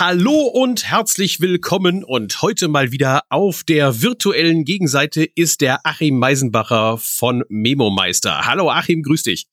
Hallo 0.00 0.42
und 0.42 0.88
herzlich 0.88 1.40
willkommen 1.40 2.04
und 2.04 2.40
heute 2.40 2.68
mal 2.68 2.92
wieder 2.92 3.22
auf 3.30 3.64
der 3.64 4.00
virtuellen 4.00 4.64
Gegenseite 4.64 5.24
ist 5.24 5.60
der 5.60 5.84
Achim 5.84 6.20
Meisenbacher 6.20 6.98
von 6.98 7.42
Memo 7.48 7.90
Meister. 7.90 8.46
Hallo 8.46 8.70
Achim, 8.70 9.02
grüß 9.02 9.24
dich. 9.24 9.48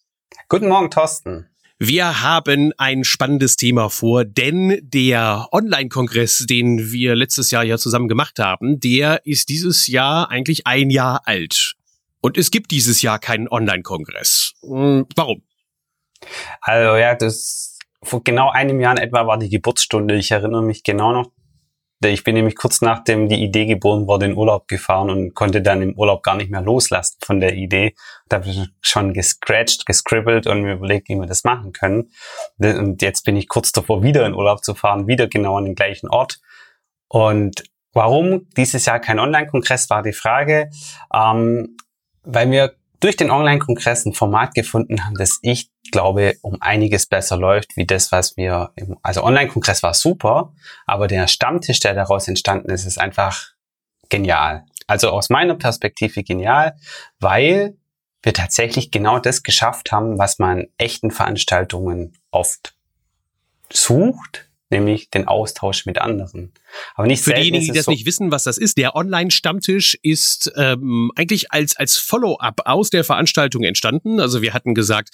Guten 0.48 0.68
Morgen, 0.68 0.92
Thorsten. 0.92 1.48
Wir 1.80 2.22
haben 2.22 2.74
ein 2.78 3.04
spannendes 3.06 3.56
Thema 3.56 3.90
vor, 3.90 4.24
denn 4.24 4.80
der 4.84 5.48
Online-Kongress, 5.52 6.46
den 6.48 6.92
wir 6.92 7.16
letztes 7.16 7.50
Jahr 7.50 7.64
ja 7.64 7.80
zusammen 7.80 8.08
gemacht 8.08 8.38
haben, 8.38 8.80
der 8.80 9.26
ist 9.26 9.50
dieses 9.50 9.88
Jahr 9.88 10.30
eigentlich 10.30 10.68
ein 10.68 10.92
Jahr 10.92 11.24
alt. 11.26 11.74
Und 12.22 12.38
es 12.38 12.52
gibt 12.52 12.70
dieses 12.70 13.02
Jahr 13.02 13.18
keinen 13.18 13.48
Online-Kongress. 13.48 14.54
Hm, 14.62 15.08
warum? 15.16 15.42
Also 16.62 16.98
ja, 16.98 17.16
das 17.16 17.75
vor 18.06 18.24
genau 18.24 18.50
einem 18.50 18.80
Jahr 18.80 18.98
etwa 19.00 19.28
war 19.28 19.38
die 19.38 19.50
Geburtsstunde. 19.50 20.16
Ich 20.16 20.32
erinnere 20.32 20.64
mich 20.64 20.84
genau 20.84 21.12
noch. 21.12 21.32
Ich 22.04 22.24
bin 22.24 22.36
nämlich 22.36 22.56
kurz 22.56 22.82
nachdem 22.82 23.30
die 23.30 23.42
Idee 23.42 23.66
geboren 23.66 24.06
wurde 24.06 24.26
in 24.26 24.38
Urlaub 24.38 24.68
gefahren 24.68 25.10
und 25.10 25.34
konnte 25.34 25.62
dann 25.62 25.82
im 25.82 25.98
Urlaub 25.98 26.24
gar 26.24 26.36
nicht 26.36 26.52
mehr 26.52 26.62
loslassen 26.62 27.18
von 27.24 27.40
der 27.40 27.56
Idee. 27.56 27.96
Da 28.28 28.38
habe 28.38 28.50
ich 28.50 28.68
schon 28.82 29.14
gescratcht, 29.14 29.86
gescribbelt 29.86 30.46
und 30.46 30.62
mir 30.62 30.74
überlegt, 30.74 31.10
wie 31.10 31.16
wir 31.16 31.26
das 31.26 31.44
machen 31.44 31.72
können. 31.72 32.12
Und 32.58 33.02
jetzt 33.02 33.24
bin 33.24 33.38
ich 33.38 33.48
kurz 33.48 33.72
davor, 33.72 34.04
wieder 34.04 34.26
in 34.26 34.34
Urlaub 34.34 34.64
zu 34.64 34.76
fahren, 34.76 35.08
wieder 35.08 35.28
genau 35.28 35.58
an 35.58 35.66
den 35.66 35.76
gleichen 35.76 36.10
Ort. 36.10 36.40
Und 37.08 37.64
warum 37.94 38.50
dieses 38.56 38.86
Jahr 38.86 39.00
kein 39.00 39.20
Online-Kongress 39.20 39.90
war 39.90 40.04
die 40.04 40.14
Frage, 40.14 40.70
ähm, 41.14 41.78
weil 42.24 42.52
wir 42.52 42.76
durch 43.00 43.16
den 43.16 43.32
Online-Kongress 43.32 44.06
ein 44.06 44.14
Format 44.14 44.54
gefunden 44.54 45.06
haben, 45.06 45.16
das 45.16 45.40
ich 45.42 45.70
glaube, 45.92 46.36
um 46.42 46.58
einiges 46.62 47.06
besser 47.06 47.38
läuft, 47.38 47.78
wie 47.78 47.86
das, 47.86 48.12
was 48.12 48.38
wir 48.38 48.72
im, 48.76 48.98
also 49.04 49.24
Online-Kongress 49.24 49.84
war 49.84 49.94
super, 49.94 50.54
aber 50.86 51.08
der 51.08 51.28
Stammtisch, 51.28 51.80
der 51.80 51.94
daraus 51.94 52.28
entstanden 52.28 52.70
ist, 52.72 52.86
ist 52.86 53.00
einfach 53.00 53.50
genial. 54.10 54.66
Also 54.88 55.10
aus 55.10 55.30
meiner 55.30 55.56
Perspektive 55.56 56.24
genial, 56.24 56.76
weil 57.20 57.78
wir 58.22 58.34
tatsächlich 58.34 58.92
genau 58.92 59.20
das 59.20 59.44
geschafft 59.44 59.92
haben, 59.92 60.18
was 60.18 60.40
man 60.40 60.66
echten 60.78 61.12
Veranstaltungen 61.12 62.18
oft 62.32 62.76
sucht, 63.72 64.45
nämlich 64.70 65.10
den 65.10 65.28
Austausch 65.28 65.86
mit 65.86 66.00
anderen. 66.00 66.54
Aber 66.96 67.08
nicht 67.08 67.24
Für 67.24 67.34
diejenigen, 67.34 67.66
die 67.66 67.72
das 67.72 67.86
so 67.86 67.92
nicht 67.92 68.06
wissen, 68.06 68.32
was 68.32 68.44
das 68.44 68.58
ist, 68.58 68.78
der 68.78 68.96
Online-Stammtisch 68.96 69.98
ist 70.02 70.52
ähm, 70.56 71.12
eigentlich 71.16 71.52
als, 71.52 71.76
als 71.76 71.98
Follow-up 71.98 72.62
aus 72.66 72.90
der 72.90 73.04
Veranstaltung 73.04 73.64
entstanden. 73.64 74.20
Also 74.20 74.42
wir 74.42 74.54
hatten 74.54 74.74
gesagt, 74.74 75.10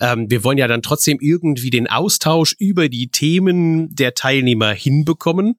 ähm, 0.00 0.30
wir 0.30 0.44
wollen 0.44 0.58
ja 0.58 0.68
dann 0.68 0.82
trotzdem 0.82 1.18
irgendwie 1.20 1.70
den 1.70 1.88
Austausch 1.88 2.54
über 2.58 2.88
die 2.88 3.08
Themen 3.08 3.94
der 3.94 4.14
Teilnehmer 4.14 4.72
hinbekommen. 4.72 5.54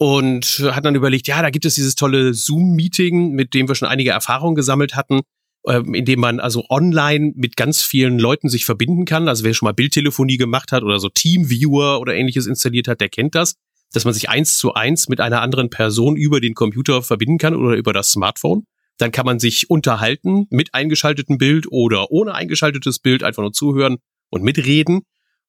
Und 0.00 0.62
hat 0.70 0.84
dann 0.84 0.94
überlegt, 0.94 1.26
ja, 1.26 1.42
da 1.42 1.50
gibt 1.50 1.64
es 1.64 1.74
dieses 1.74 1.96
tolle 1.96 2.32
Zoom-Meeting, 2.32 3.32
mit 3.32 3.52
dem 3.52 3.66
wir 3.66 3.74
schon 3.74 3.88
einige 3.88 4.10
Erfahrungen 4.10 4.54
gesammelt 4.54 4.94
hatten 4.94 5.22
ähm, 5.66 5.94
indem 5.94 6.20
man 6.20 6.40
also 6.40 6.64
online 6.68 7.32
mit 7.36 7.56
ganz 7.56 7.82
vielen 7.82 8.18
Leuten 8.18 8.48
sich 8.48 8.64
verbinden 8.64 9.04
kann. 9.04 9.28
Also 9.28 9.44
wer 9.44 9.54
schon 9.54 9.66
mal 9.66 9.72
Bildtelefonie 9.72 10.36
gemacht 10.36 10.72
hat 10.72 10.82
oder 10.82 10.98
so 11.00 11.08
Teamviewer 11.08 12.00
oder 12.00 12.14
ähnliches 12.14 12.46
installiert 12.46 12.88
hat, 12.88 13.00
der 13.00 13.08
kennt 13.08 13.34
das, 13.34 13.56
dass 13.92 14.04
man 14.04 14.14
sich 14.14 14.28
eins 14.28 14.56
zu 14.56 14.74
eins 14.74 15.08
mit 15.08 15.20
einer 15.20 15.42
anderen 15.42 15.70
Person 15.70 16.16
über 16.16 16.40
den 16.40 16.54
Computer 16.54 17.02
verbinden 17.02 17.38
kann 17.38 17.54
oder 17.54 17.76
über 17.76 17.92
das 17.92 18.12
Smartphone. 18.12 18.64
Dann 18.98 19.12
kann 19.12 19.26
man 19.26 19.38
sich 19.38 19.70
unterhalten 19.70 20.46
mit 20.50 20.74
eingeschaltetem 20.74 21.38
Bild 21.38 21.66
oder 21.70 22.10
ohne 22.10 22.34
eingeschaltetes 22.34 22.98
Bild, 22.98 23.22
einfach 23.22 23.42
nur 23.42 23.52
zuhören 23.52 23.98
und 24.30 24.42
mitreden. 24.42 25.02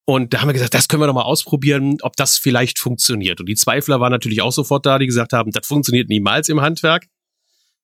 Und 0.05 0.33
da 0.33 0.41
haben 0.41 0.49
wir 0.49 0.53
gesagt, 0.53 0.73
das 0.73 0.87
können 0.87 1.03
wir 1.03 1.07
doch 1.07 1.13
mal 1.13 1.21
ausprobieren, 1.21 1.97
ob 2.01 2.15
das 2.15 2.37
vielleicht 2.37 2.79
funktioniert. 2.79 3.39
Und 3.39 3.47
die 3.47 3.55
Zweifler 3.55 3.99
waren 3.99 4.11
natürlich 4.11 4.41
auch 4.41 4.51
sofort 4.51 4.85
da, 4.85 4.97
die 4.97 5.05
gesagt 5.05 5.33
haben, 5.33 5.51
das 5.51 5.67
funktioniert 5.67 6.09
niemals 6.09 6.49
im 6.49 6.61
Handwerk. 6.61 7.05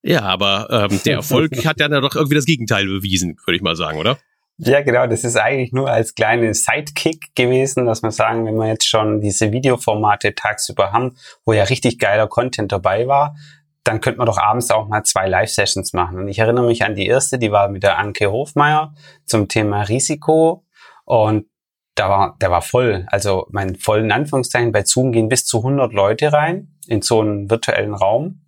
Ja, 0.05 0.21
aber 0.21 0.67
ähm, 0.69 0.99
der 1.03 1.15
Erfolg 1.15 1.65
hat 1.65 1.79
ja 1.79 1.87
dann 1.87 2.03
doch 2.03 2.15
irgendwie 2.15 2.35
das 2.35 2.45
Gegenteil 2.45 2.85
bewiesen, 2.85 3.37
würde 3.45 3.55
ich 3.55 3.63
mal 3.63 3.75
sagen, 3.75 3.97
oder? 3.97 4.17
Ja, 4.57 4.81
genau. 4.81 5.05
Das 5.07 5.23
ist 5.23 5.35
eigentlich 5.35 5.73
nur 5.73 5.89
als 5.89 6.15
kleine 6.15 6.53
Sidekick 6.53 7.35
gewesen, 7.35 7.87
dass 7.87 8.03
wir 8.03 8.11
sagen, 8.11 8.45
wenn 8.45 8.55
wir 8.55 8.67
jetzt 8.67 8.87
schon 8.87 9.19
diese 9.19 9.51
Videoformate 9.51 10.33
tagsüber 10.35 10.93
haben, 10.93 11.17
wo 11.43 11.53
ja 11.53 11.63
richtig 11.63 11.99
geiler 11.99 12.27
Content 12.27 12.71
dabei 12.71 13.07
war, 13.07 13.35
dann 13.83 13.99
könnte 13.99 14.19
man 14.19 14.27
doch 14.27 14.37
abends 14.37 14.71
auch 14.71 14.87
mal 14.87 15.03
zwei 15.03 15.27
Live-Sessions 15.27 15.93
machen. 15.93 16.19
Und 16.19 16.27
ich 16.27 16.39
erinnere 16.39 16.65
mich 16.65 16.83
an 16.85 16.95
die 16.95 17.07
erste, 17.07 17.37
die 17.37 17.51
war 17.51 17.67
mit 17.67 17.83
der 17.83 17.97
Anke 17.97 18.31
Hofmeier 18.31 18.93
zum 19.25 19.47
Thema 19.47 19.81
Risiko. 19.81 20.63
Und 21.03 21.47
da 21.95 22.09
war, 22.09 22.37
der 22.39 22.51
war 22.51 22.61
voll. 22.61 23.05
Also 23.09 23.47
mein 23.49 23.75
vollen 23.75 24.11
Anführungszeichen 24.11 24.71
bei 24.71 24.85
Zoom 24.85 25.11
gehen 25.11 25.29
bis 25.29 25.45
zu 25.45 25.57
100 25.57 25.93
Leute 25.93 26.31
rein 26.31 26.75
in 26.87 27.01
so 27.01 27.21
einen 27.21 27.49
virtuellen 27.49 27.93
Raum. 27.93 28.44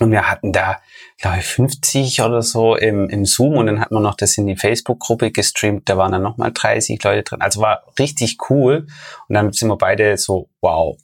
Und 0.00 0.10
wir 0.10 0.30
hatten 0.30 0.52
da, 0.52 0.80
glaube 1.18 1.38
ich, 1.38 1.44
50 1.44 2.22
oder 2.22 2.40
so 2.40 2.74
im, 2.74 3.10
im 3.10 3.26
Zoom 3.26 3.58
und 3.58 3.66
dann 3.66 3.80
hat 3.80 3.90
man 3.90 4.02
noch 4.02 4.14
das 4.14 4.38
in 4.38 4.46
die 4.46 4.56
Facebook-Gruppe 4.56 5.30
gestreamt, 5.30 5.88
da 5.88 5.98
waren 5.98 6.12
dann 6.12 6.22
nochmal 6.22 6.52
30 6.52 7.02
Leute 7.04 7.22
drin. 7.22 7.42
Also 7.42 7.60
war 7.60 7.84
richtig 7.98 8.38
cool. 8.48 8.86
Und 9.28 9.34
dann 9.34 9.52
sind 9.52 9.68
wir 9.68 9.76
beide 9.76 10.16
so, 10.16 10.48
wow, 10.62 10.98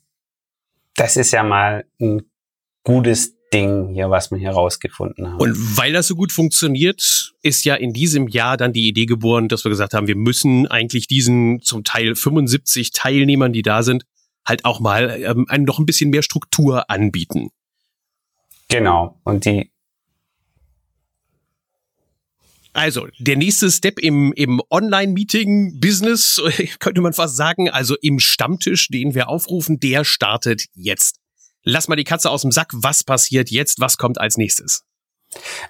das 0.95 1.17
ist 1.19 1.33
ja 1.33 1.43
mal 1.43 1.85
ein 2.01 2.23
gutes 2.85 3.37
Ding 3.53 3.91
hier, 3.93 4.11
was 4.11 4.31
wir 4.31 4.39
hier 4.39 4.51
rausgefunden 4.51 5.29
haben. 5.29 5.41
Und 5.41 5.55
weil 5.77 5.93
das 5.93 6.09
so 6.09 6.15
gut 6.15 6.33
funktioniert, 6.33 7.35
ist 7.43 7.65
ja 7.65 7.75
in 7.75 7.93
diesem 7.93 8.29
Jahr 8.29 8.57
dann 8.57 8.73
die 8.73 8.89
Idee 8.89 9.07
geboren, 9.07 9.49
dass 9.49 9.65
wir 9.65 9.71
gesagt 9.71 9.93
haben, 9.93 10.07
wir 10.07 10.17
müssen 10.17 10.67
eigentlich 10.67 11.07
diesen 11.07 11.61
zum 11.61 11.85
Teil 11.85 12.15
75 12.15 12.93
Teilnehmern, 12.93 13.53
die 13.53 13.63
da 13.63 13.83
sind, 13.83 14.05
halt 14.47 14.65
auch 14.65 14.81
mal 14.81 15.21
ähm, 15.23 15.47
noch 15.65 15.79
ein 15.79 15.87
bisschen 15.87 16.11
mehr 16.11 16.23
Struktur 16.23 16.89
anbieten. 16.91 17.51
Genau. 18.69 19.21
Und 19.25 19.45
die 19.45 19.71
also, 22.77 23.09
der 23.19 23.37
nächste 23.37 23.71
Step 23.71 23.99
im, 23.99 24.35
im 24.35 24.61
Online-Meeting-Business, 24.69 26.43
könnte 26.79 27.01
man 27.01 27.15
fast 27.15 27.35
sagen, 27.35 27.71
also 27.71 27.97
im 28.03 28.19
Stammtisch, 28.19 28.89
den 28.89 29.15
wir 29.15 29.31
aufrufen, 29.31 29.81
der 29.81 30.05
startet 30.05 30.67
jetzt. 30.75 31.19
Lass 31.63 31.89
mal 31.89 31.97
die 31.97 32.05
Katze 32.05 32.29
aus 32.29 32.43
dem 32.43 32.53
Sack. 32.53 32.69
Was 32.75 33.03
passiert 33.03 33.51
jetzt? 33.51 33.81
Was 33.81 33.97
kommt 33.97 34.21
als 34.21 34.37
nächstes? 34.37 34.85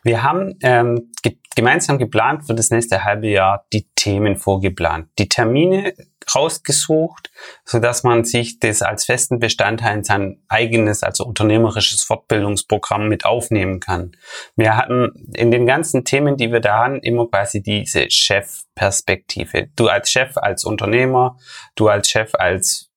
Wir 0.02 0.24
haben 0.24 0.56
ähm, 0.62 1.12
ge 1.22 1.36
gemeinsam 1.54 1.98
geplant 1.98 2.44
für 2.44 2.54
das 2.54 2.70
nächste 2.70 3.04
halbe 3.04 3.28
Jahr 3.28 3.66
die 3.72 3.86
Themen 3.94 4.36
vorgeplant, 4.36 5.08
die 5.18 5.28
Termine 5.28 5.94
rausgesucht, 6.34 7.31
so 7.64 7.78
dass 7.78 8.03
man 8.03 8.25
sich 8.25 8.59
das 8.59 8.82
als 8.82 9.04
festen 9.04 9.38
Bestandteil 9.38 9.98
in 9.98 10.04
sein 10.04 10.42
eigenes, 10.48 11.03
also 11.03 11.25
unternehmerisches 11.25 12.03
Fortbildungsprogramm 12.03 13.09
mit 13.09 13.25
aufnehmen 13.25 13.81
kann. 13.81 14.16
Wir 14.56 14.76
hatten 14.76 15.28
in 15.34 15.50
den 15.50 15.66
ganzen 15.66 16.04
Themen, 16.04 16.37
die 16.37 16.53
wir 16.53 16.60
da 16.60 16.78
haben, 16.78 17.00
immer 17.00 17.28
quasi 17.28 17.62
diese 17.62 18.10
Chefperspektive. 18.10 19.69
Du 19.76 19.88
als 19.88 20.10
Chef, 20.10 20.37
als 20.37 20.64
Unternehmer, 20.64 21.38
du 21.75 21.88
als 21.88 22.09
Chef, 22.09 22.34
als 22.34 22.91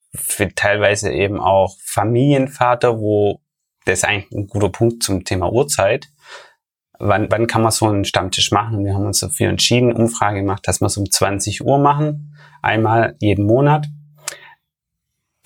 teilweise 0.55 1.11
eben 1.11 1.39
auch 1.39 1.77
Familienvater, 1.83 2.99
wo 2.99 3.41
das 3.85 3.99
ist 3.99 4.05
eigentlich 4.05 4.31
ein 4.31 4.47
guter 4.47 4.69
Punkt 4.69 5.03
zum 5.03 5.23
Thema 5.23 5.51
Uhrzeit 5.51 6.09
wann, 6.99 7.27
wann 7.31 7.47
kann 7.47 7.61
man 7.61 7.71
so 7.71 7.87
einen 7.87 8.05
Stammtisch 8.05 8.51
machen? 8.51 8.77
Und 8.77 8.85
wir 8.85 8.93
haben 8.93 9.05
uns 9.05 9.19
dafür 9.19 9.49
entschieden, 9.49 9.93
Umfrage 9.93 10.41
gemacht, 10.41 10.67
dass 10.67 10.81
wir 10.81 10.87
es 10.87 10.97
um 10.97 11.09
20 11.09 11.65
Uhr 11.65 11.79
machen, 11.79 12.35
einmal 12.61 13.15
jeden 13.19 13.45
Monat. 13.45 13.87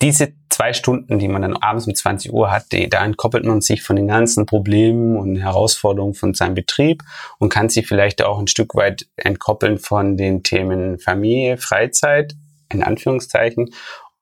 Diese 0.02 0.34
zwei 0.50 0.72
Stunden, 0.72 1.18
die 1.18 1.28
man 1.28 1.42
dann 1.42 1.56
abends 1.56 1.86
um 1.86 1.94
20 1.94 2.32
Uhr 2.32 2.50
hat, 2.50 2.72
die, 2.72 2.88
da 2.88 3.04
entkoppelt 3.04 3.44
man 3.44 3.60
sich 3.60 3.82
von 3.82 3.96
den 3.96 4.08
ganzen 4.08 4.44
Problemen 4.44 5.16
und 5.16 5.36
Herausforderungen 5.36 6.14
von 6.14 6.34
seinem 6.34 6.54
Betrieb 6.54 7.02
und 7.38 7.48
kann 7.48 7.68
sich 7.68 7.86
vielleicht 7.86 8.22
auch 8.22 8.38
ein 8.38 8.48
Stück 8.48 8.74
weit 8.74 9.06
entkoppeln 9.16 9.78
von 9.78 10.16
den 10.16 10.42
Themen 10.42 10.98
Familie, 10.98 11.56
Freizeit, 11.56 12.34
in 12.70 12.82
Anführungszeichen 12.82 13.70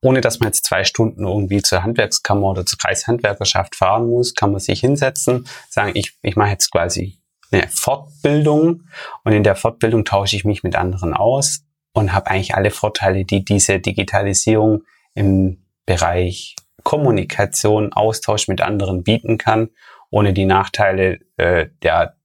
ohne 0.05 0.21
dass 0.21 0.41
man 0.41 0.49
jetzt 0.49 0.65
zwei 0.65 0.83
Stunden 0.83 1.25
irgendwie 1.25 1.63
zur 1.63 1.85
Handwerkskammer 1.85 2.51
oder 2.51 2.67
zur 2.67 2.77
Kreishandwerkerschaft 2.77 3.77
fahren 3.77 4.09
muss, 4.09 4.35
kann 4.35 4.51
man 4.51 4.61
sich 4.61 4.81
hinsetzen, 4.81 5.47
sagen, 5.71 5.93
ich, 5.95 6.19
ich 6.23 6.35
mache 6.35 6.51
jetzt 6.51 6.73
quasi 6.73 7.22
eine 7.53 7.69
Fortbildung 7.69 8.85
und 9.25 9.33
in 9.33 9.43
der 9.43 9.57
Fortbildung 9.57 10.05
tausche 10.05 10.37
ich 10.37 10.45
mich 10.45 10.63
mit 10.63 10.77
anderen 10.77 11.15
aus 11.15 11.65
und 11.93 12.13
habe 12.13 12.31
eigentlich 12.31 12.55
alle 12.55 12.71
Vorteile, 12.71 13.25
die 13.25 13.45
diese 13.45 13.79
Digitalisierung 13.79 14.85
im 15.15 15.65
Bereich 15.87 16.57
Kommunikation, 16.85 17.93
Austausch 17.93 18.49
mit 18.49 18.61
anderen 18.61 19.03
bieten 19.03 19.39
kann, 19.39 19.71
ohne 20.11 20.33
die 20.33 20.47
Nachteile 20.47 21.21
äh, 21.37 21.69
der, 21.83 22.17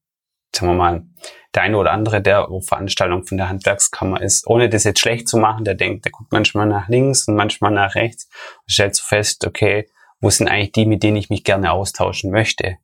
sagen 0.55 0.71
wir 0.71 0.75
mal, 0.75 1.03
der 1.53 1.63
eine 1.63 1.77
oder 1.77 1.91
andere, 1.91 2.21
der 2.21 2.49
auf 2.49 2.67
Veranstaltung 2.67 3.25
von 3.25 3.37
der 3.37 3.49
Handwerkskammer 3.49 4.21
ist, 4.21 4.47
ohne 4.47 4.69
das 4.69 4.83
jetzt 4.83 4.99
schlecht 4.99 5.27
zu 5.27 5.37
machen, 5.37 5.63
der 5.63 5.75
denkt, 5.75 6.05
der 6.05 6.11
guckt 6.11 6.31
manchmal 6.31 6.67
nach 6.67 6.87
links 6.87 7.27
und 7.27 7.35
manchmal 7.35 7.71
nach 7.71 7.95
rechts 7.95 8.29
und 8.61 8.71
stellt 8.71 8.95
so 8.95 9.03
fest, 9.03 9.45
okay, 9.45 9.87
wo 10.19 10.29
sind 10.29 10.47
eigentlich 10.47 10.71
die, 10.71 10.85
mit 10.85 11.03
denen 11.03 11.17
ich 11.17 11.29
mich 11.29 11.43
gerne 11.43 11.71
austauschen 11.71 12.31
möchte? 12.31 12.77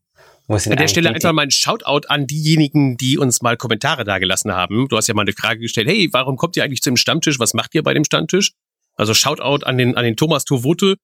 An 0.53 0.77
der 0.77 0.87
Stelle 0.87 1.09
einfach 1.09 1.33
mal 1.33 1.43
ein 1.43 1.51
Shoutout 1.51 2.07
an 2.07 2.27
diejenigen, 2.27 2.97
die 2.97 3.17
uns 3.17 3.41
mal 3.41 3.57
Kommentare 3.57 4.03
dagelassen 4.03 4.51
haben. 4.51 4.87
Du 4.87 4.97
hast 4.97 5.07
ja 5.07 5.13
mal 5.13 5.23
eine 5.23 5.33
Frage 5.33 5.59
gestellt, 5.59 5.87
hey, 5.87 6.09
warum 6.11 6.37
kommt 6.37 6.55
ihr 6.57 6.63
eigentlich 6.63 6.81
zum 6.81 6.97
Stammtisch? 6.97 7.39
Was 7.39 7.53
macht 7.53 7.75
ihr 7.75 7.83
bei 7.83 7.93
dem 7.93 8.03
Stammtisch? 8.03 8.53
Also 8.95 9.13
Shoutout 9.13 9.65
an 9.65 9.77
den, 9.77 9.97
an 9.97 10.03
den 10.03 10.15
Thomas 10.15 10.45
Tovote. 10.45 10.95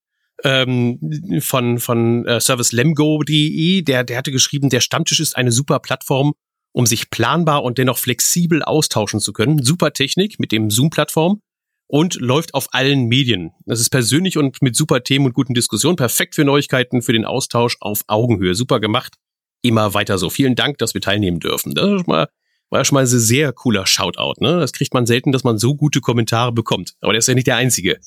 ähm, 0.43 0.99
von, 1.41 1.79
von 1.79 2.25
äh, 2.25 2.39
servicelemgo.de, 2.39 3.81
der, 3.81 4.03
der 4.03 4.17
hatte 4.17 4.31
geschrieben, 4.31 4.69
der 4.69 4.79
Stammtisch 4.79 5.19
ist 5.19 5.35
eine 5.35 5.51
super 5.51 5.79
Plattform, 5.79 6.33
um 6.71 6.85
sich 6.85 7.09
planbar 7.09 7.63
und 7.63 7.77
dennoch 7.77 7.97
flexibel 7.97 8.63
austauschen 8.63 9.19
zu 9.19 9.33
können. 9.33 9.63
Super 9.63 9.91
Technik 9.91 10.39
mit 10.39 10.51
dem 10.51 10.69
Zoom-Plattform 10.69 11.41
und 11.87 12.15
läuft 12.15 12.53
auf 12.53 12.67
allen 12.71 13.07
Medien. 13.07 13.51
Das 13.65 13.79
ist 13.79 13.89
persönlich 13.89 14.37
und 14.37 14.61
mit 14.61 14.75
super 14.75 15.03
Themen 15.03 15.25
und 15.25 15.33
guten 15.33 15.55
Diskussionen. 15.55 15.95
Perfekt 15.95 16.35
für 16.35 16.45
Neuigkeiten, 16.45 17.01
für 17.01 17.13
den 17.13 17.25
Austausch 17.25 17.77
auf 17.79 18.03
Augenhöhe. 18.07 18.53
Super 18.53 18.79
gemacht. 18.79 19.15
Immer 19.61 19.93
weiter 19.93 20.17
so. 20.17 20.29
Vielen 20.29 20.55
Dank, 20.55 20.77
dass 20.77 20.93
wir 20.93 21.01
teilnehmen 21.01 21.39
dürfen. 21.39 21.73
Das 21.75 21.89
ist 21.89 22.07
mal, 22.07 22.27
war 22.69 22.85
schon 22.85 22.95
mal 22.95 23.01
ein 23.01 23.07
sehr 23.07 23.51
cooler 23.51 23.85
Shoutout. 23.85 24.35
Ne? 24.39 24.59
Das 24.59 24.73
kriegt 24.73 24.93
man 24.93 25.05
selten, 25.05 25.31
dass 25.31 25.43
man 25.43 25.57
so 25.57 25.75
gute 25.75 26.01
Kommentare 26.01 26.51
bekommt. 26.51 26.93
Aber 27.01 27.13
der 27.13 27.19
ist 27.19 27.27
ja 27.27 27.33
nicht 27.33 27.47
der 27.47 27.57
einzige. 27.57 27.99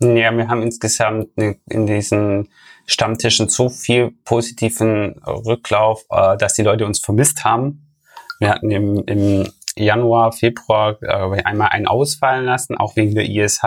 Ja, 0.00 0.36
wir 0.36 0.48
haben 0.48 0.62
insgesamt 0.62 1.28
in 1.36 1.86
diesen 1.86 2.48
Stammtischen 2.86 3.48
so 3.48 3.68
viel 3.68 4.10
positiven 4.24 5.20
Rücklauf, 5.24 6.04
äh, 6.10 6.36
dass 6.36 6.54
die 6.54 6.62
Leute 6.62 6.84
uns 6.84 6.98
vermisst 6.98 7.44
haben. 7.44 7.94
Wir 8.40 8.50
hatten 8.50 8.70
im, 8.70 9.04
im 9.06 9.48
Januar, 9.76 10.32
Februar 10.32 10.98
äh, 11.00 11.42
einmal 11.42 11.68
einen 11.68 11.86
ausfallen 11.86 12.44
lassen, 12.44 12.76
auch 12.76 12.96
wegen 12.96 13.14
der 13.14 13.28
ISH. 13.28 13.62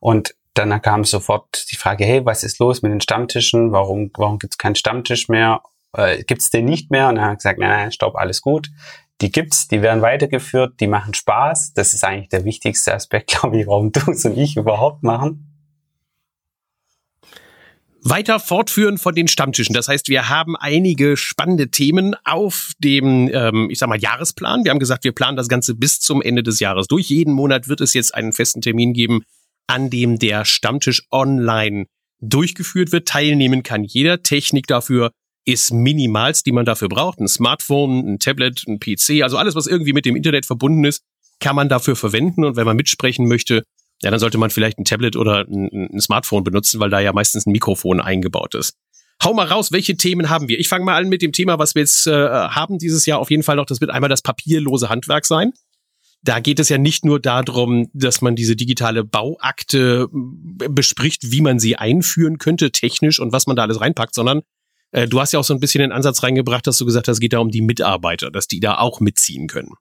Und 0.00 0.34
dann 0.54 0.80
kam 0.82 1.04
sofort 1.04 1.70
die 1.70 1.76
Frage, 1.76 2.04
hey, 2.04 2.24
was 2.24 2.42
ist 2.42 2.58
los 2.58 2.82
mit 2.82 2.92
den 2.92 3.00
Stammtischen? 3.00 3.72
Warum, 3.72 4.10
warum 4.16 4.38
gibt 4.38 4.54
es 4.54 4.58
keinen 4.58 4.74
Stammtisch 4.74 5.28
mehr? 5.28 5.62
Äh, 5.96 6.22
gibt 6.24 6.42
es 6.42 6.50
den 6.50 6.66
nicht 6.66 6.90
mehr? 6.90 7.08
Und 7.08 7.16
dann 7.16 7.24
hat 7.24 7.32
er 7.32 7.36
gesagt, 7.36 7.58
nein, 7.58 7.70
nein, 7.70 7.92
stopp, 7.92 8.16
alles 8.16 8.40
gut 8.40 8.70
die 9.20 9.32
gibt's, 9.32 9.68
die 9.68 9.82
werden 9.82 10.02
weitergeführt, 10.02 10.80
die 10.80 10.86
machen 10.86 11.14
Spaß. 11.14 11.72
Das 11.72 11.94
ist 11.94 12.04
eigentlich 12.04 12.28
der 12.28 12.44
wichtigste 12.44 12.94
Aspekt, 12.94 13.30
glaube 13.40 13.60
ich, 13.60 13.66
warum 13.66 13.92
du 13.92 14.00
und 14.06 14.38
ich 14.38 14.56
überhaupt 14.56 15.02
machen. 15.02 15.52
Weiter 18.08 18.38
fortführen 18.38 18.98
von 18.98 19.16
den 19.16 19.26
Stammtischen. 19.26 19.74
Das 19.74 19.88
heißt, 19.88 20.08
wir 20.08 20.28
haben 20.28 20.54
einige 20.54 21.16
spannende 21.16 21.72
Themen 21.72 22.14
auf 22.24 22.70
dem, 22.78 23.28
ähm, 23.32 23.68
ich 23.68 23.80
sag 23.80 23.88
mal, 23.88 23.98
Jahresplan. 23.98 24.62
Wir 24.62 24.70
haben 24.70 24.78
gesagt, 24.78 25.02
wir 25.02 25.10
planen 25.10 25.36
das 25.36 25.48
Ganze 25.48 25.74
bis 25.74 25.98
zum 25.98 26.22
Ende 26.22 26.44
des 26.44 26.60
Jahres 26.60 26.86
durch. 26.86 27.08
Jeden 27.08 27.32
Monat 27.32 27.66
wird 27.66 27.80
es 27.80 27.94
jetzt 27.94 28.14
einen 28.14 28.32
festen 28.32 28.60
Termin 28.60 28.92
geben, 28.92 29.22
an 29.66 29.90
dem 29.90 30.20
der 30.20 30.44
Stammtisch 30.44 31.02
online 31.10 31.86
durchgeführt 32.20 32.92
wird. 32.92 33.08
Teilnehmen 33.08 33.64
kann 33.64 33.82
jeder. 33.82 34.22
Technik 34.22 34.68
dafür 34.68 35.10
ist 35.46 35.72
minimalst, 35.72 36.44
die 36.44 36.52
man 36.52 36.66
dafür 36.66 36.88
braucht. 36.88 37.20
Ein 37.20 37.28
Smartphone, 37.28 38.06
ein 38.06 38.18
Tablet, 38.18 38.64
ein 38.66 38.78
PC, 38.78 39.22
also 39.22 39.38
alles, 39.38 39.54
was 39.54 39.66
irgendwie 39.66 39.92
mit 39.92 40.04
dem 40.04 40.16
Internet 40.16 40.44
verbunden 40.44 40.84
ist, 40.84 41.02
kann 41.40 41.56
man 41.56 41.68
dafür 41.68 41.96
verwenden. 41.96 42.44
Und 42.44 42.56
wenn 42.56 42.66
man 42.66 42.76
mitsprechen 42.76 43.26
möchte, 43.28 43.62
ja, 44.02 44.10
dann 44.10 44.20
sollte 44.20 44.38
man 44.38 44.50
vielleicht 44.50 44.78
ein 44.78 44.84
Tablet 44.84 45.16
oder 45.16 45.46
ein, 45.48 45.90
ein 45.94 46.00
Smartphone 46.00 46.44
benutzen, 46.44 46.80
weil 46.80 46.90
da 46.90 47.00
ja 47.00 47.12
meistens 47.12 47.46
ein 47.46 47.52
Mikrofon 47.52 48.00
eingebaut 48.00 48.54
ist. 48.54 48.74
Hau 49.22 49.32
mal 49.32 49.46
raus, 49.46 49.72
welche 49.72 49.96
Themen 49.96 50.28
haben 50.28 50.48
wir? 50.48 50.58
Ich 50.58 50.68
fange 50.68 50.84
mal 50.84 51.00
an 51.00 51.08
mit 51.08 51.22
dem 51.22 51.32
Thema, 51.32 51.58
was 51.58 51.74
wir 51.74 51.80
jetzt 51.80 52.06
äh, 52.06 52.10
haben 52.10 52.78
dieses 52.78 53.06
Jahr 53.06 53.18
auf 53.18 53.30
jeden 53.30 53.42
Fall 53.42 53.56
noch. 53.56 53.64
Das 53.64 53.80
wird 53.80 53.90
einmal 53.90 54.10
das 54.10 54.20
papierlose 54.20 54.90
Handwerk 54.90 55.24
sein. 55.24 55.52
Da 56.22 56.40
geht 56.40 56.58
es 56.58 56.68
ja 56.68 56.76
nicht 56.76 57.04
nur 57.04 57.20
darum, 57.20 57.88
dass 57.94 58.20
man 58.20 58.36
diese 58.36 58.56
digitale 58.56 59.04
Bauakte 59.04 60.08
bespricht, 60.10 61.30
wie 61.30 61.40
man 61.40 61.58
sie 61.60 61.76
einführen 61.76 62.38
könnte, 62.38 62.72
technisch 62.72 63.20
und 63.20 63.32
was 63.32 63.46
man 63.46 63.54
da 63.54 63.62
alles 63.62 63.80
reinpackt, 63.80 64.14
sondern 64.14 64.42
äh, 64.92 65.06
du 65.06 65.20
hast 65.20 65.32
ja 65.32 65.40
auch 65.40 65.44
so 65.44 65.54
ein 65.54 65.60
bisschen 65.60 65.80
den 65.80 65.92
Ansatz 65.92 66.22
reingebracht, 66.22 66.66
dass 66.66 66.78
du 66.78 66.84
gesagt 66.84 67.08
hast, 67.08 67.16
es 67.16 67.20
geht 67.20 67.32
da 67.32 67.38
um 67.38 67.50
die 67.50 67.62
Mitarbeiter, 67.62 68.30
dass 68.30 68.48
die 68.48 68.60
da 68.60 68.78
auch 68.78 69.00
mitziehen 69.00 69.46
können. 69.46 69.72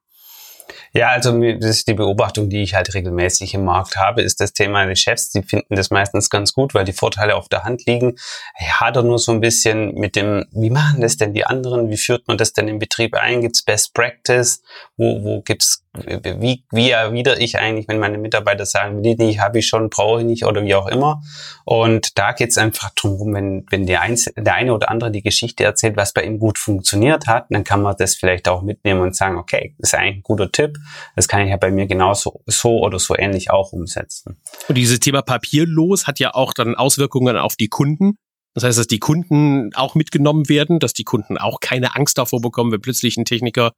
Ja, 0.94 1.10
also 1.10 1.38
das 1.40 1.72
ist 1.72 1.88
die 1.88 1.94
Beobachtung, 1.94 2.50
die 2.50 2.64
ich 2.64 2.74
halt 2.74 2.94
regelmäßig 2.94 3.54
im 3.54 3.66
Markt 3.66 3.98
habe, 3.98 4.22
ist 4.22 4.40
das 4.40 4.54
Thema 4.54 4.86
des 4.86 5.00
Chefs. 5.00 5.30
Die 5.30 5.44
finden 5.44 5.76
das 5.76 5.90
meistens 5.90 6.30
ganz 6.30 6.54
gut, 6.54 6.74
weil 6.74 6.86
die 6.86 6.94
Vorteile 6.94 7.36
auf 7.36 7.50
der 7.50 7.66
Hand 7.66 7.86
liegen. 7.86 8.16
Ich 8.60 8.80
hadere 8.80 9.04
nur 9.04 9.20
so 9.20 9.32
ein 9.32 9.42
bisschen 9.42 9.94
mit 9.96 10.16
dem, 10.16 10.46
wie 10.54 10.70
machen 10.70 11.02
das 11.02 11.18
denn 11.18 11.34
die 11.34 11.46
anderen? 11.46 11.90
Wie 11.90 11.98
führt 11.98 12.28
man 12.28 12.38
das 12.38 12.54
denn 12.54 12.68
im 12.68 12.80
Betrieb 12.80 13.14
ein? 13.14 13.42
Gibt's 13.42 13.64
Best 13.64 13.94
Practice? 13.94 14.62
Wo, 14.96 15.24
wo 15.24 15.42
gibt's 15.42 15.85
wie, 16.04 16.64
wie 16.72 16.90
erwidere 16.90 17.40
ich 17.40 17.58
eigentlich, 17.58 17.88
wenn 17.88 18.00
meine 18.00 18.18
Mitarbeiter 18.18 18.66
sagen, 18.66 19.04
will 19.04 19.12
ich 19.12 19.18
nicht, 19.18 19.40
habe 19.40 19.60
ich 19.60 19.68
schon, 19.68 19.90
brauche 19.90 20.22
ich 20.22 20.26
nicht 20.26 20.46
oder 20.46 20.64
wie 20.64 20.76
auch 20.76 20.88
immer. 20.88 21.22
Und 21.64 22.18
da 22.18 22.32
geht 22.32 22.50
es 22.50 22.58
einfach 22.58 22.92
drum, 22.96 23.34
wenn, 23.34 23.66
wenn 23.70 23.86
der, 23.86 24.02
Einz 24.02 24.30
der 24.36 24.54
eine 24.56 24.74
oder 24.74 24.90
andere 24.90 25.12
die 25.12 25.22
Geschichte 25.22 25.64
erzählt, 25.64 25.98
was 25.98 26.14
bei 26.14 26.24
ihm 26.24 26.40
gut 26.40 26.58
funktioniert 26.58 27.28
hat, 27.28 27.46
dann 27.50 27.64
kann 27.64 27.82
man 27.82 27.96
das 27.98 28.16
vielleicht 28.16 28.48
auch 28.48 28.62
mitnehmen 28.62 29.02
und 29.02 29.16
sagen, 29.16 29.38
okay, 29.38 29.76
das 29.80 29.94
ist 29.94 30.00
eigentlich 30.00 30.18
ein 30.18 30.24
guter 30.24 30.52
Tipp, 30.52 30.78
das 31.16 31.28
kann 31.28 31.42
ich 31.42 31.50
ja 31.50 31.58
bei 31.58 31.72
mir 31.72 31.88
genauso 31.88 32.42
so 32.46 32.80
oder 32.80 33.00
so 33.00 33.16
ähnlich 33.18 33.52
auch 33.52 33.72
umsetzen. 33.72 34.38
Und 34.68 34.78
dieses 34.78 35.00
Thema 35.00 35.22
papierlos 35.22 36.08
hat 36.08 36.20
ja 36.20 36.34
auch 36.34 36.54
dann 36.54 36.76
Auswirkungen 36.76 37.38
auf 37.38 37.56
die 37.56 37.70
Kunden. 37.70 38.18
Das 38.54 38.64
heißt, 38.64 38.80
dass 38.80 38.88
die 38.88 39.00
Kunden 39.00 39.72
auch 39.76 39.96
mitgenommen 39.96 40.48
werden, 40.48 40.80
dass 40.80 40.94
die 40.94 41.04
Kunden 41.04 41.38
auch 41.38 41.60
keine 41.60 41.96
Angst 41.96 42.18
davor 42.18 42.40
bekommen, 42.40 42.72
wenn 42.72 42.80
plötzlich 42.80 43.18
ein 43.18 43.26
Techniker 43.26 43.72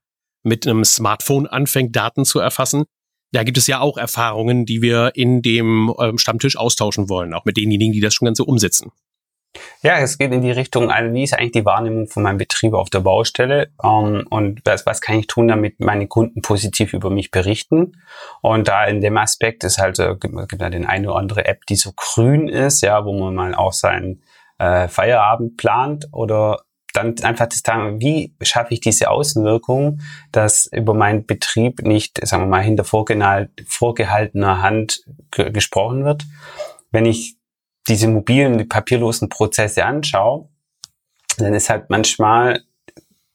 mit 0.48 0.66
einem 0.66 0.84
Smartphone 0.84 1.46
anfängt, 1.46 1.96
Daten 1.96 2.26
zu 2.26 2.40
erfassen. 2.40 2.86
Da 3.34 3.44
gibt 3.44 3.58
es 3.58 3.68
ja 3.68 3.82
auch 3.82 3.98
Erfahrungen, 3.98 4.66
die 4.66 4.82
wir 4.82 5.12
in 5.16 5.42
dem 5.42 5.94
ähm, 6.00 6.18
Stammtisch 6.18 6.58
austauschen 6.58 7.10
wollen, 7.10 7.34
auch 7.34 7.46
mit 7.46 7.58
denjenigen, 7.58 7.94
die 7.94 8.00
das 8.00 8.14
schon 8.14 8.26
ganz 8.26 8.38
so 8.38 8.46
umsetzen. 8.46 8.92
Ja, 9.82 9.98
es 10.00 10.18
geht 10.18 10.32
in 10.32 10.42
die 10.42 10.52
Richtung, 10.52 10.92
also 10.92 11.14
wie 11.14 11.24
ist 11.24 11.34
eigentlich 11.34 11.52
die 11.52 11.66
Wahrnehmung 11.66 12.08
von 12.08 12.24
meinem 12.24 12.38
Betrieb 12.38 12.74
auf 12.74 12.90
der 12.90 13.00
Baustelle 13.00 13.70
ähm, 13.84 14.26
und 14.30 14.62
was, 14.66 14.86
was 14.86 15.02
kann 15.02 15.20
ich 15.20 15.28
tun, 15.28 15.48
damit 15.48 15.80
meine 15.80 16.08
Kunden 16.08 16.42
positiv 16.42 16.94
über 16.94 17.10
mich 17.10 17.32
berichten? 17.32 17.94
Und 18.42 18.68
da 18.68 18.86
in 18.86 19.02
dem 19.02 19.18
Aspekt 19.18 19.64
ist 19.64 19.78
halt, 19.78 19.98
gibt, 19.98 20.50
gibt 20.50 20.62
ja 20.62 20.70
den 20.70 20.86
eine 20.86 21.10
oder 21.10 21.20
andere 21.20 21.46
App, 21.46 21.66
die 21.66 21.76
so 21.76 21.92
grün 21.96 22.48
ist, 22.48 22.82
ja, 22.82 23.04
wo 23.04 23.18
man 23.18 23.36
mal 23.36 23.56
auch 23.56 23.74
seinen 23.74 24.24
äh, 24.60 24.88
Feierabend 24.88 25.58
plant 25.58 26.08
oder 26.12 26.62
dann 26.98 27.16
einfach 27.24 27.48
das 27.48 27.64
Thema, 27.64 28.00
wie 28.00 28.34
schaffe 28.42 28.74
ich 28.74 28.82
diese 28.82 29.10
Außenwirkung, 29.10 30.02
dass 30.32 30.66
über 30.72 30.94
meinen 30.94 31.26
Betrieb 31.26 31.82
nicht, 31.84 32.26
sagen 32.26 32.44
wir 32.44 32.48
mal, 32.48 32.64
hinter 32.64 32.84
vorgehaltener 32.84 34.62
Hand 34.62 35.04
gesprochen 35.32 36.04
wird. 36.06 36.26
Wenn 36.92 37.06
ich 37.06 37.38
diese 37.88 38.08
mobilen, 38.08 38.58
die 38.58 38.66
papierlosen 38.66 39.30
Prozesse 39.30 39.86
anschaue, 39.86 40.50
dann 41.38 41.54
ist 41.54 41.70
halt 41.70 41.90
manchmal 41.90 42.64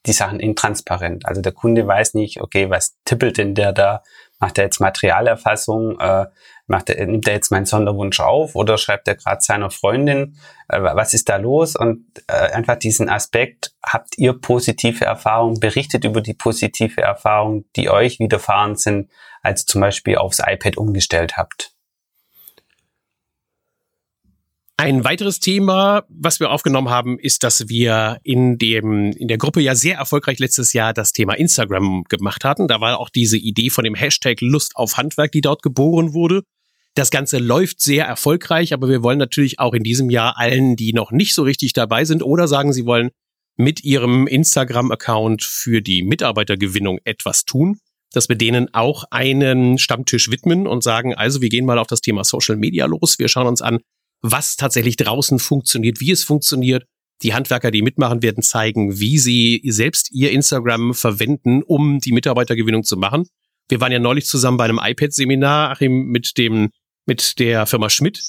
die 0.06 0.12
Sachen 0.12 0.40
intransparent. 0.40 1.26
Also 1.26 1.40
der 1.40 1.52
Kunde 1.52 1.86
weiß 1.86 2.14
nicht, 2.14 2.40
okay, 2.40 2.68
was 2.68 2.96
tippelt 3.04 3.38
denn 3.38 3.54
der 3.54 3.72
da? 3.72 4.02
Macht 4.40 4.58
er 4.58 4.64
jetzt 4.64 4.80
Materialerfassung? 4.80 6.00
Äh, 6.00 6.26
macht 6.72 6.90
er, 6.90 7.06
nimmt 7.06 7.28
er 7.28 7.34
jetzt 7.34 7.52
meinen 7.52 7.66
Sonderwunsch 7.66 8.18
auf 8.18 8.56
oder 8.56 8.78
schreibt 8.78 9.06
er 9.06 9.14
gerade 9.14 9.42
seiner 9.42 9.70
Freundin? 9.70 10.36
Äh, 10.68 10.82
was 10.82 11.14
ist 11.14 11.28
da 11.28 11.36
los? 11.36 11.76
Und 11.76 12.06
äh, 12.26 12.32
einfach 12.32 12.76
diesen 12.76 13.08
Aspekt, 13.08 13.74
habt 13.84 14.18
ihr 14.18 14.32
positive 14.32 15.04
Erfahrungen? 15.04 15.60
Berichtet 15.60 16.04
über 16.04 16.20
die 16.20 16.34
positive 16.34 17.00
Erfahrung, 17.00 17.66
die 17.76 17.90
euch 17.90 18.18
widerfahren 18.18 18.74
sind, 18.76 19.10
als 19.42 19.66
zum 19.66 19.82
Beispiel 19.82 20.16
aufs 20.16 20.40
iPad 20.44 20.76
umgestellt 20.78 21.36
habt. 21.36 21.72
Ein 24.78 25.04
weiteres 25.04 25.38
Thema, 25.38 26.02
was 26.08 26.40
wir 26.40 26.50
aufgenommen 26.50 26.90
haben, 26.90 27.18
ist, 27.18 27.44
dass 27.44 27.68
wir 27.68 28.18
in 28.24 28.58
dem, 28.58 29.12
in 29.12 29.28
der 29.28 29.38
Gruppe 29.38 29.60
ja 29.60 29.76
sehr 29.76 29.96
erfolgreich 29.96 30.40
letztes 30.40 30.72
Jahr 30.72 30.92
das 30.92 31.12
Thema 31.12 31.34
Instagram 31.34 32.02
gemacht 32.08 32.44
hatten. 32.44 32.66
Da 32.66 32.80
war 32.80 32.98
auch 32.98 33.10
diese 33.10 33.36
Idee 33.36 33.70
von 33.70 33.84
dem 33.84 33.94
Hashtag 33.94 34.40
Lust 34.40 34.74
auf 34.74 34.96
Handwerk, 34.96 35.30
die 35.30 35.40
dort 35.42 35.62
geboren 35.62 36.14
wurde. 36.14 36.42
Das 36.94 37.10
Ganze 37.10 37.38
läuft 37.38 37.80
sehr 37.80 38.04
erfolgreich, 38.04 38.74
aber 38.74 38.88
wir 38.88 39.02
wollen 39.02 39.18
natürlich 39.18 39.58
auch 39.58 39.72
in 39.72 39.82
diesem 39.82 40.10
Jahr 40.10 40.38
allen, 40.38 40.76
die 40.76 40.92
noch 40.92 41.10
nicht 41.10 41.34
so 41.34 41.42
richtig 41.42 41.72
dabei 41.72 42.04
sind 42.04 42.22
oder 42.22 42.48
sagen, 42.48 42.72
sie 42.72 42.84
wollen 42.84 43.10
mit 43.56 43.82
ihrem 43.82 44.26
Instagram-Account 44.26 45.42
für 45.42 45.80
die 45.80 46.02
Mitarbeitergewinnung 46.02 46.98
etwas 47.04 47.44
tun, 47.44 47.78
dass 48.12 48.28
wir 48.28 48.36
denen 48.36 48.72
auch 48.74 49.04
einen 49.10 49.78
Stammtisch 49.78 50.30
widmen 50.30 50.66
und 50.66 50.82
sagen, 50.82 51.14
also 51.14 51.40
wir 51.40 51.48
gehen 51.48 51.64
mal 51.64 51.78
auf 51.78 51.86
das 51.86 52.00
Thema 52.00 52.24
Social 52.24 52.56
Media 52.56 52.86
los. 52.86 53.18
Wir 53.18 53.28
schauen 53.28 53.46
uns 53.46 53.62
an, 53.62 53.78
was 54.20 54.56
tatsächlich 54.56 54.96
draußen 54.96 55.38
funktioniert, 55.38 56.00
wie 56.00 56.10
es 56.10 56.24
funktioniert. 56.24 56.84
Die 57.22 57.34
Handwerker, 57.34 57.70
die 57.70 57.82
mitmachen, 57.82 58.22
werden 58.22 58.42
zeigen, 58.42 58.98
wie 58.98 59.18
sie 59.18 59.62
selbst 59.66 60.10
ihr 60.12 60.30
Instagram 60.32 60.92
verwenden, 60.92 61.62
um 61.62 62.00
die 62.00 62.12
Mitarbeitergewinnung 62.12 62.84
zu 62.84 62.96
machen. 62.96 63.26
Wir 63.68 63.80
waren 63.80 63.92
ja 63.92 63.98
neulich 63.98 64.26
zusammen 64.26 64.56
bei 64.56 64.64
einem 64.64 64.80
iPad-Seminar, 64.82 65.70
Achim, 65.70 66.06
mit 66.06 66.36
dem, 66.36 66.70
mit 67.06 67.38
der 67.38 67.66
Firma 67.66 67.90
Schmidt. 67.90 68.20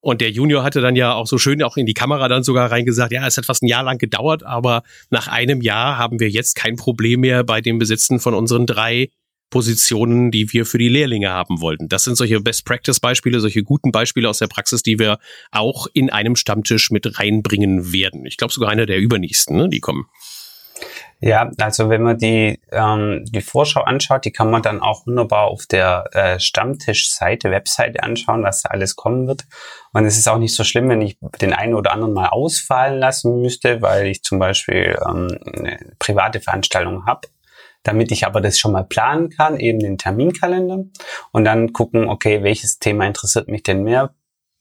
Und 0.00 0.20
der 0.20 0.30
Junior 0.30 0.62
hatte 0.62 0.80
dann 0.80 0.94
ja 0.94 1.12
auch 1.12 1.26
so 1.26 1.38
schön 1.38 1.62
auch 1.62 1.76
in 1.76 1.86
die 1.86 1.94
Kamera 1.94 2.28
dann 2.28 2.44
sogar 2.44 2.70
reingesagt, 2.70 3.12
ja, 3.12 3.26
es 3.26 3.36
hat 3.36 3.46
fast 3.46 3.62
ein 3.62 3.66
Jahr 3.66 3.82
lang 3.82 3.98
gedauert, 3.98 4.44
aber 4.44 4.84
nach 5.10 5.26
einem 5.26 5.60
Jahr 5.60 5.98
haben 5.98 6.20
wir 6.20 6.30
jetzt 6.30 6.54
kein 6.54 6.76
Problem 6.76 7.20
mehr 7.20 7.42
bei 7.42 7.60
dem 7.60 7.78
Besitzen 7.78 8.20
von 8.20 8.34
unseren 8.34 8.64
drei 8.64 9.10
Positionen, 9.50 10.30
die 10.30 10.52
wir 10.52 10.66
für 10.66 10.78
die 10.78 10.88
Lehrlinge 10.88 11.30
haben 11.30 11.60
wollten. 11.60 11.88
Das 11.88 12.04
sind 12.04 12.16
solche 12.16 12.40
Best-Practice-Beispiele, 12.40 13.40
solche 13.40 13.62
guten 13.62 13.92
Beispiele 13.92 14.28
aus 14.28 14.38
der 14.38 14.46
Praxis, 14.46 14.82
die 14.82 14.98
wir 14.98 15.18
auch 15.50 15.86
in 15.92 16.10
einem 16.10 16.36
Stammtisch 16.36 16.90
mit 16.90 17.18
reinbringen 17.18 17.92
werden. 17.92 18.26
Ich 18.26 18.36
glaube 18.36 18.52
sogar 18.52 18.70
einer 18.70 18.86
der 18.86 18.98
übernächsten, 18.98 19.56
ne, 19.56 19.68
die 19.68 19.80
kommen. 19.80 20.06
Ja, 21.20 21.50
also 21.58 21.90
wenn 21.90 22.02
man 22.02 22.16
die, 22.16 22.60
ähm, 22.70 23.24
die 23.28 23.40
Vorschau 23.40 23.82
anschaut, 23.82 24.24
die 24.24 24.30
kann 24.30 24.50
man 24.50 24.62
dann 24.62 24.80
auch 24.80 25.04
wunderbar 25.06 25.48
auf 25.48 25.66
der 25.66 26.04
äh, 26.12 26.38
Stammtischseite, 26.38 27.50
Webseite 27.50 28.04
anschauen, 28.04 28.44
was 28.44 28.62
da 28.62 28.68
alles 28.70 28.94
kommen 28.94 29.26
wird. 29.26 29.44
Und 29.92 30.04
es 30.04 30.16
ist 30.16 30.28
auch 30.28 30.38
nicht 30.38 30.54
so 30.54 30.62
schlimm, 30.62 30.88
wenn 30.88 31.02
ich 31.02 31.18
den 31.40 31.52
einen 31.52 31.74
oder 31.74 31.92
anderen 31.92 32.14
mal 32.14 32.28
ausfallen 32.28 33.00
lassen 33.00 33.40
müsste, 33.40 33.82
weil 33.82 34.06
ich 34.06 34.22
zum 34.22 34.38
Beispiel 34.38 34.96
ähm, 35.08 35.38
eine 35.56 35.78
private 35.98 36.40
Veranstaltung 36.40 37.04
habe 37.06 37.22
damit 37.84 38.12
ich 38.12 38.26
aber 38.26 38.40
das 38.40 38.58
schon 38.58 38.72
mal 38.72 38.84
planen 38.84 39.30
kann, 39.30 39.58
eben 39.58 39.78
den 39.78 39.98
Terminkalender 39.98 40.84
und 41.32 41.44
dann 41.44 41.72
gucken, 41.72 42.08
okay, 42.08 42.42
welches 42.42 42.78
Thema 42.80 43.06
interessiert 43.06 43.48
mich 43.48 43.62
denn 43.62 43.82
mehr? 43.82 44.14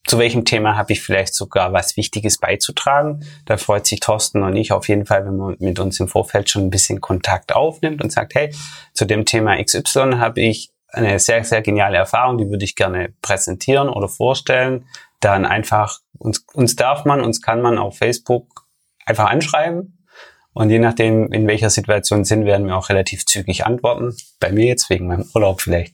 Zu 0.05 0.19
welchem 0.19 0.45
Thema 0.45 0.77
habe 0.77 0.93
ich 0.93 1.01
vielleicht 1.01 1.33
sogar 1.33 1.73
was 1.73 1.97
Wichtiges 1.97 2.37
beizutragen? 2.37 3.25
Da 3.45 3.57
freut 3.57 3.85
sich 3.85 3.99
Thorsten 3.99 4.43
und 4.43 4.55
ich 4.55 4.71
auf 4.71 4.87
jeden 4.87 5.05
Fall, 5.05 5.25
wenn 5.25 5.35
man 5.35 5.57
mit 5.59 5.79
uns 5.79 5.99
im 5.99 6.07
Vorfeld 6.07 6.49
schon 6.49 6.63
ein 6.63 6.69
bisschen 6.69 7.01
Kontakt 7.01 7.53
aufnimmt 7.53 8.01
und 8.01 8.11
sagt, 8.11 8.35
hey, 8.35 8.53
zu 8.93 9.05
dem 9.05 9.25
Thema 9.25 9.61
XY 9.61 10.15
habe 10.17 10.41
ich 10.41 10.69
eine 10.89 11.19
sehr, 11.19 11.43
sehr 11.43 11.61
geniale 11.61 11.97
Erfahrung, 11.97 12.37
die 12.37 12.49
würde 12.49 12.63
ich 12.63 12.75
gerne 12.75 13.13
präsentieren 13.21 13.89
oder 13.89 14.07
vorstellen. 14.07 14.85
Dann 15.19 15.45
einfach, 15.45 15.99
uns, 16.17 16.45
uns 16.53 16.75
darf 16.75 17.03
man, 17.03 17.21
uns 17.21 17.41
kann 17.41 17.61
man 17.61 17.77
auf 17.77 17.97
Facebook 17.97 18.65
einfach 19.05 19.29
anschreiben 19.29 19.96
und 20.57 20.71
je 20.71 20.79
nachdem, 20.79 21.31
in 21.31 21.45
welcher 21.45 21.69
Situation 21.69 22.25
sind, 22.25 22.45
werden 22.45 22.65
wir 22.65 22.75
auch 22.75 22.89
relativ 22.89 23.27
zügig 23.27 23.67
antworten. 23.67 24.15
Bei 24.39 24.51
mir 24.51 24.65
jetzt 24.65 24.89
wegen 24.89 25.05
meinem 25.05 25.23
Urlaub 25.35 25.61
vielleicht 25.61 25.93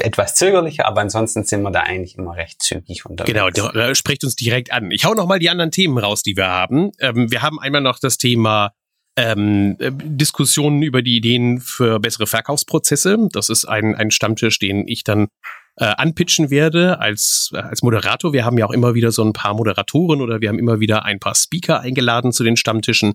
etwas 0.00 0.34
zögerlicher, 0.34 0.86
aber 0.86 1.00
ansonsten 1.00 1.44
sind 1.44 1.62
wir 1.62 1.70
da 1.70 1.80
eigentlich 1.80 2.18
immer 2.18 2.36
recht 2.36 2.60
zügig 2.60 3.06
unterwegs. 3.06 3.32
Genau, 3.32 3.48
da 3.48 3.94
spricht 3.94 4.22
uns 4.22 4.36
direkt 4.36 4.70
an. 4.70 4.90
Ich 4.90 5.06
hau 5.06 5.14
noch 5.14 5.26
mal 5.26 5.38
die 5.38 5.48
anderen 5.48 5.70
Themen 5.70 5.96
raus, 5.96 6.22
die 6.22 6.36
wir 6.36 6.46
haben. 6.46 6.92
Ähm, 7.00 7.30
wir 7.30 7.40
haben 7.40 7.58
einmal 7.58 7.80
noch 7.80 7.98
das 7.98 8.18
Thema 8.18 8.72
ähm, 9.16 9.76
Diskussionen 9.78 10.82
über 10.82 11.00
die 11.00 11.16
Ideen 11.16 11.60
für 11.60 12.00
bessere 12.00 12.26
Verkaufsprozesse. 12.26 13.16
Das 13.32 13.48
ist 13.48 13.64
ein, 13.64 13.94
ein 13.94 14.10
Stammtisch, 14.10 14.58
den 14.58 14.86
ich 14.86 15.04
dann 15.04 15.28
äh, 15.76 15.86
anpitchen 15.86 16.50
werde 16.50 16.98
als, 17.00 17.50
als 17.54 17.82
Moderator. 17.82 18.34
Wir 18.34 18.44
haben 18.44 18.58
ja 18.58 18.66
auch 18.66 18.72
immer 18.72 18.94
wieder 18.94 19.10
so 19.10 19.24
ein 19.24 19.32
paar 19.32 19.54
Moderatoren 19.54 20.20
oder 20.20 20.42
wir 20.42 20.50
haben 20.50 20.58
immer 20.58 20.80
wieder 20.80 21.06
ein 21.06 21.18
paar 21.18 21.34
Speaker 21.34 21.80
eingeladen 21.80 22.32
zu 22.32 22.44
den 22.44 22.58
Stammtischen 22.58 23.14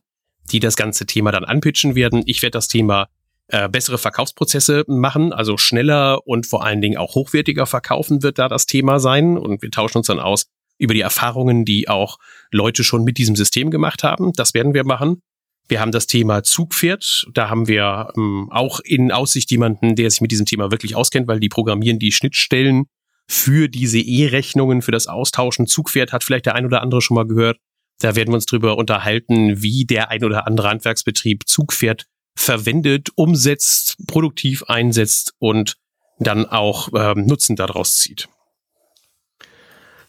die 0.52 0.60
das 0.60 0.76
ganze 0.76 1.06
Thema 1.06 1.32
dann 1.32 1.46
anpitchen 1.46 1.96
werden. 1.96 2.24
Ich 2.26 2.42
werde 2.42 2.52
das 2.52 2.68
Thema 2.68 3.08
äh, 3.48 3.70
bessere 3.70 3.98
Verkaufsprozesse 3.98 4.84
machen, 4.88 5.34
also 5.34 5.58
schneller 5.58 6.28
und 6.28 6.48
vor 6.48 6.64
allen 6.64 6.82
Dingen 6.82 6.98
auch 6.98 7.16
hochwertiger 7.16 7.66
verkaufen 7.66 8.24
wird 8.24 8.40
da 8.40 8.48
das 8.50 8.66
Thema 8.66 9.00
sein. 9.00 9.38
Und 9.38 9.62
wir 9.62 9.72
tauschen 9.72 10.00
uns 10.00 10.08
dann 10.08 10.20
aus 10.20 10.48
über 10.78 10.94
die 10.94 11.02
Erfahrungen, 11.02 11.64
die 11.66 11.88
auch 11.88 12.18
Leute 12.52 12.84
schon 12.84 13.04
mit 13.04 13.18
diesem 13.18 13.36
System 13.36 13.72
gemacht 13.72 14.04
haben. 14.04 14.34
Das 14.34 14.54
werden 14.54 14.74
wir 14.74 14.84
machen. 14.84 15.22
Wir 15.68 15.80
haben 15.80 15.92
das 15.92 16.06
Thema 16.06 16.44
Zugpferd. 16.44 17.26
Da 17.34 17.50
haben 17.50 17.68
wir 17.68 18.12
ähm, 18.18 18.50
auch 18.52 18.80
in 18.82 19.12
Aussicht 19.12 19.50
jemanden, 19.52 19.96
der 19.96 20.10
sich 20.12 20.22
mit 20.22 20.32
diesem 20.32 20.46
Thema 20.46 20.72
wirklich 20.72 20.96
auskennt, 20.96 21.28
weil 21.28 21.40
die 21.40 21.50
programmieren 21.50 21.98
die 21.98 22.12
Schnittstellen 22.12 22.86
für 23.28 23.68
diese 23.68 24.00
E-Rechnungen, 24.00 24.82
für 24.82 24.92
das 24.92 25.08
Austauschen. 25.08 25.66
Zugpferd 25.66 26.14
hat 26.14 26.24
vielleicht 26.24 26.46
der 26.46 26.56
ein 26.56 26.66
oder 26.66 26.82
andere 26.82 27.02
schon 27.02 27.16
mal 27.16 27.26
gehört. 27.26 27.58
Da 28.00 28.16
werden 28.16 28.30
wir 28.30 28.36
uns 28.36 28.46
drüber 28.46 28.78
unterhalten, 28.78 29.62
wie 29.62 29.86
der 29.86 30.10
ein 30.10 30.24
oder 30.24 30.48
andere 30.48 30.70
Handwerksbetrieb 30.70 31.48
Zugpferd 31.48 32.06
verwendet, 32.38 33.10
umsetzt, 33.16 33.98
produktiv 34.08 34.64
einsetzt 34.64 35.34
und 35.40 35.78
dann 36.20 36.46
auch 36.46 36.90
ähm, 36.96 37.26
Nutzen 37.26 37.56
daraus 37.56 37.96
zieht. 37.96 38.28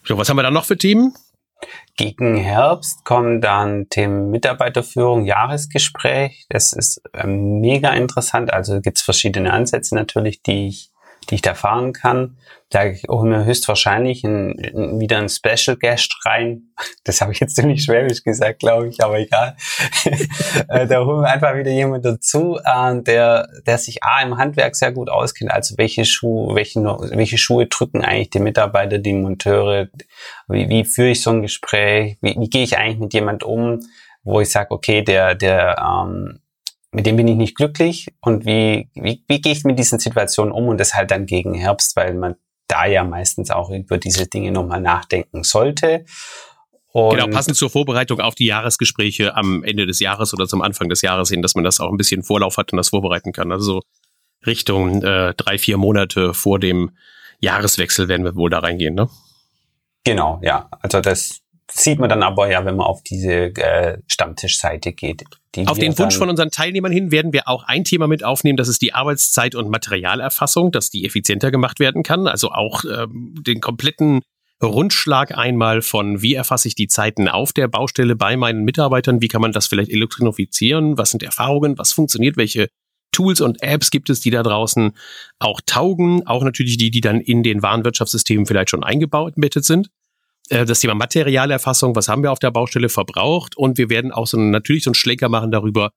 So, 0.03 0.17
was 0.17 0.29
haben 0.29 0.37
wir 0.37 0.43
dann 0.43 0.53
noch 0.53 0.65
für 0.65 0.77
Themen? 0.77 1.13
Gegen 1.95 2.35
Herbst 2.35 3.03
kommen 3.03 3.41
dann 3.41 3.89
Themen 3.89 4.29
Mitarbeiterführung, 4.29 5.25
Jahresgespräch. 5.25 6.45
Das 6.49 6.71
ist 6.71 7.01
ähm, 7.13 7.59
mega 7.59 7.93
interessant. 7.93 8.53
Also 8.53 8.79
gibt 8.79 8.97
es 8.97 9.03
verschiedene 9.03 9.51
Ansätze 9.51 9.95
natürlich, 9.95 10.43
die 10.43 10.67
ich 10.67 10.91
die 11.29 11.35
ich 11.35 11.41
da 11.41 11.53
fahren 11.53 11.93
kann. 11.93 12.37
Da 12.69 12.83
holen 13.07 13.31
wir 13.31 13.45
höchstwahrscheinlich 13.45 14.25
ein, 14.25 14.99
wieder 14.99 15.17
ein 15.17 15.29
Special 15.29 15.77
Guest 15.77 16.15
rein. 16.25 16.63
Das 17.03 17.21
habe 17.21 17.31
ich 17.31 17.39
jetzt 17.39 17.55
ziemlich 17.55 17.83
schwäbisch 17.83 18.23
gesagt, 18.23 18.59
glaube 18.59 18.89
ich, 18.89 19.03
aber 19.03 19.19
egal. 19.19 19.55
Äh, 20.69 20.87
da 20.87 21.05
holen 21.05 21.21
wir 21.21 21.29
einfach 21.29 21.55
wieder 21.55 21.71
jemand 21.71 22.03
dazu, 22.03 22.59
äh, 22.63 23.01
der, 23.01 23.47
der 23.65 23.77
sich 23.77 24.03
A 24.03 24.21
im 24.21 24.37
Handwerk 24.37 24.75
sehr 24.75 24.91
gut 24.91 25.09
auskennt. 25.09 25.51
Also 25.51 25.77
welche 25.77 26.03
Schuhe, 26.03 26.55
welche, 26.55 26.81
welche 26.81 27.37
Schuhe 27.37 27.67
drücken 27.67 28.03
eigentlich 28.03 28.31
die 28.31 28.39
Mitarbeiter, 28.39 28.97
die 28.97 29.13
Monteure? 29.13 29.87
Wie, 30.47 30.67
wie 30.67 30.83
führe 30.83 31.09
ich 31.09 31.21
so 31.21 31.29
ein 31.29 31.41
Gespräch? 31.41 32.17
Wie, 32.21 32.35
wie 32.37 32.49
gehe 32.49 32.63
ich 32.63 32.77
eigentlich 32.77 32.99
mit 32.99 33.13
jemand 33.13 33.43
um? 33.43 33.79
Wo 34.23 34.41
ich 34.41 34.49
sage, 34.49 34.71
okay, 34.71 35.03
der, 35.03 35.35
der 35.35 35.77
ähm, 35.79 36.39
mit 36.91 37.05
dem 37.05 37.15
bin 37.15 37.27
ich 37.27 37.35
nicht 37.35 37.55
glücklich 37.55 38.07
und 38.21 38.45
wie, 38.45 38.89
wie, 38.95 39.23
wie 39.27 39.41
gehe 39.41 39.51
ich 39.51 39.63
mit 39.63 39.77
diesen 39.77 39.99
Situationen 39.99 40.51
um 40.51 40.67
und 40.67 40.79
das 40.79 40.93
halt 40.93 41.11
dann 41.11 41.25
gegen 41.25 41.53
Herbst, 41.53 41.95
weil 41.95 42.13
man 42.13 42.35
da 42.67 42.85
ja 42.85 43.03
meistens 43.03 43.51
auch 43.51 43.69
über 43.69 43.97
diese 43.97 44.27
Dinge 44.27 44.51
nochmal 44.51 44.81
nachdenken 44.81 45.43
sollte. 45.43 46.05
Und 46.91 47.15
genau, 47.15 47.27
passend 47.27 47.57
zur 47.57 47.69
Vorbereitung 47.69 48.19
auf 48.21 48.35
die 48.35 48.45
Jahresgespräche 48.45 49.35
am 49.35 49.63
Ende 49.63 49.85
des 49.85 49.99
Jahres 49.99 50.33
oder 50.33 50.47
zum 50.47 50.61
Anfang 50.61 50.89
des 50.89 51.01
Jahres 51.01 51.29
hin, 51.29 51.41
dass 51.41 51.55
man 51.55 51.63
das 51.63 51.79
auch 51.79 51.91
ein 51.91 51.97
bisschen 51.97 52.23
Vorlauf 52.23 52.57
hat 52.57 52.71
und 52.71 52.77
das 52.77 52.89
vorbereiten 52.89 53.33
kann. 53.33 53.51
Also 53.51 53.81
Richtung 54.45 55.03
äh, 55.03 55.33
drei, 55.35 55.57
vier 55.57 55.77
Monate 55.77 56.33
vor 56.33 56.59
dem 56.59 56.91
Jahreswechsel 57.39 58.07
werden 58.07 58.23
wir 58.23 58.35
wohl 58.35 58.49
da 58.49 58.59
reingehen, 58.59 58.95
ne? 58.95 59.09
Genau, 60.03 60.39
ja. 60.41 60.69
Also 60.81 61.01
das 61.01 61.41
sieht 61.71 61.99
man 61.99 62.09
dann 62.09 62.23
aber 62.23 62.49
ja, 62.49 62.65
wenn 62.65 62.75
man 62.75 62.87
auf 62.87 63.03
diese 63.03 63.55
äh, 63.55 63.97
Stammtischseite 64.07 64.93
geht. 64.93 65.23
auf 65.65 65.77
den 65.77 65.97
Wunsch 65.97 66.17
von 66.17 66.29
unseren 66.29 66.49
Teilnehmern 66.49 66.91
hin 66.91 67.11
werden 67.11 67.33
wir 67.33 67.47
auch 67.47 67.63
ein 67.63 67.83
Thema 67.83 68.07
mit 68.07 68.23
aufnehmen, 68.23 68.57
das 68.57 68.67
ist 68.67 68.81
die 68.81 68.93
Arbeitszeit- 68.93 69.55
und 69.55 69.69
Materialerfassung, 69.69 70.71
dass 70.71 70.89
die 70.89 71.05
effizienter 71.05 71.51
gemacht 71.51 71.79
werden 71.79 72.03
kann. 72.03 72.27
Also 72.27 72.51
auch 72.51 72.83
ähm, 72.85 73.35
den 73.45 73.59
kompletten 73.59 74.21
Rundschlag 74.63 75.37
einmal 75.37 75.81
von, 75.81 76.21
wie 76.21 76.33
erfasse 76.33 76.67
ich 76.67 76.75
die 76.75 76.87
Zeiten 76.87 77.27
auf 77.27 77.53
der 77.53 77.67
Baustelle 77.67 78.15
bei 78.15 78.37
meinen 78.37 78.63
Mitarbeitern, 78.63 79.21
wie 79.21 79.27
kann 79.27 79.41
man 79.41 79.51
das 79.51 79.67
vielleicht 79.67 79.91
elektronifizieren, 79.91 80.97
was 80.97 81.11
sind 81.11 81.21
Erfahrungen, 81.21 81.77
was 81.77 81.91
funktioniert, 81.91 82.37
welche 82.37 82.69
Tools 83.11 83.41
und 83.41 83.61
Apps 83.61 83.91
gibt 83.91 84.09
es, 84.09 84.19
die 84.19 84.31
da 84.31 84.43
draußen 84.43 84.91
auch 85.39 85.61
taugen, 85.65 86.25
auch 86.27 86.43
natürlich 86.43 86.77
die, 86.77 86.91
die 86.91 87.01
dann 87.01 87.19
in 87.19 87.43
den 87.43 87.61
Warenwirtschaftssystemen 87.61 88.45
vielleicht 88.45 88.69
schon 88.69 88.83
eingebaut, 88.83 89.33
sind. 89.55 89.89
Äh, 90.49 90.65
das 90.65 90.79
Thema 90.79 90.95
Materialerfassung, 90.95 91.95
was 91.95 92.07
haben 92.07 92.23
wir 92.23 92.31
auf 92.31 92.39
der 92.39 92.51
Baustelle 92.51 92.89
verbraucht 92.89 93.57
und 93.57 93.77
wir 93.77 93.89
werden 93.89 94.11
auch 94.11 94.27
so 94.27 94.37
natürlich 94.37 94.83
so 94.83 94.89
einen 94.89 94.95
Schläger 94.95 95.29
machen 95.29 95.51
darüber, 95.51 95.91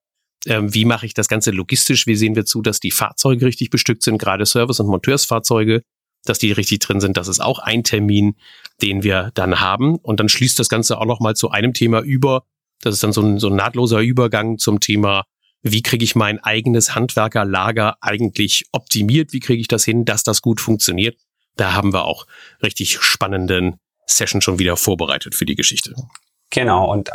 ähm, 0.46 0.72
wie 0.74 0.84
mache 0.84 1.06
ich 1.06 1.14
das 1.14 1.28
Ganze 1.28 1.50
logistisch, 1.50 2.06
wie 2.06 2.16
sehen 2.16 2.34
wir 2.34 2.44
zu, 2.44 2.62
dass 2.62 2.80
die 2.80 2.90
Fahrzeuge 2.90 3.46
richtig 3.46 3.70
bestückt 3.70 4.02
sind, 4.02 4.18
gerade 4.18 4.46
Service- 4.46 4.80
und 4.80 4.86
Monteursfahrzeuge, 4.86 5.82
dass 6.24 6.38
die 6.38 6.52
richtig 6.52 6.80
drin 6.80 7.00
sind. 7.00 7.16
Das 7.16 7.28
ist 7.28 7.40
auch 7.40 7.58
ein 7.58 7.84
Termin, 7.84 8.36
den 8.82 9.02
wir 9.02 9.30
dann 9.34 9.60
haben 9.60 9.96
und 9.96 10.20
dann 10.20 10.28
schließt 10.28 10.58
das 10.58 10.68
Ganze 10.68 10.98
auch 10.98 11.06
noch 11.06 11.20
mal 11.20 11.34
zu 11.34 11.50
einem 11.50 11.74
Thema 11.74 12.00
über. 12.00 12.44
Das 12.80 12.94
ist 12.94 13.02
dann 13.02 13.12
so 13.12 13.20
ein, 13.20 13.38
so 13.38 13.48
ein 13.48 13.56
nahtloser 13.56 14.00
Übergang 14.00 14.58
zum 14.58 14.80
Thema 14.80 15.24
wie 15.62 15.82
kriege 15.82 16.04
ich 16.04 16.14
mein 16.14 16.38
eigenes 16.42 16.94
Handwerkerlager 16.94 17.98
eigentlich 18.00 18.64
optimiert? 18.72 19.32
Wie 19.32 19.40
kriege 19.40 19.60
ich 19.60 19.68
das 19.68 19.84
hin, 19.84 20.04
dass 20.04 20.22
das 20.22 20.42
gut 20.42 20.60
funktioniert? 20.60 21.18
Da 21.56 21.74
haben 21.74 21.92
wir 21.92 22.04
auch 22.04 22.26
richtig 22.62 22.98
spannenden 23.00 23.76
Session 24.10 24.40
schon 24.40 24.58
wieder 24.58 24.76
vorbereitet 24.76 25.34
für 25.34 25.46
die 25.46 25.54
Geschichte. 25.54 25.94
Genau, 26.50 26.90
und 26.90 27.10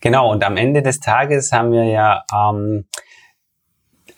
genau, 0.00 0.30
und 0.30 0.44
am 0.44 0.56
Ende 0.56 0.82
des 0.82 1.00
Tages 1.00 1.52
haben 1.52 1.72
wir 1.72 1.84
ja 1.84 2.24
ähm, 2.32 2.86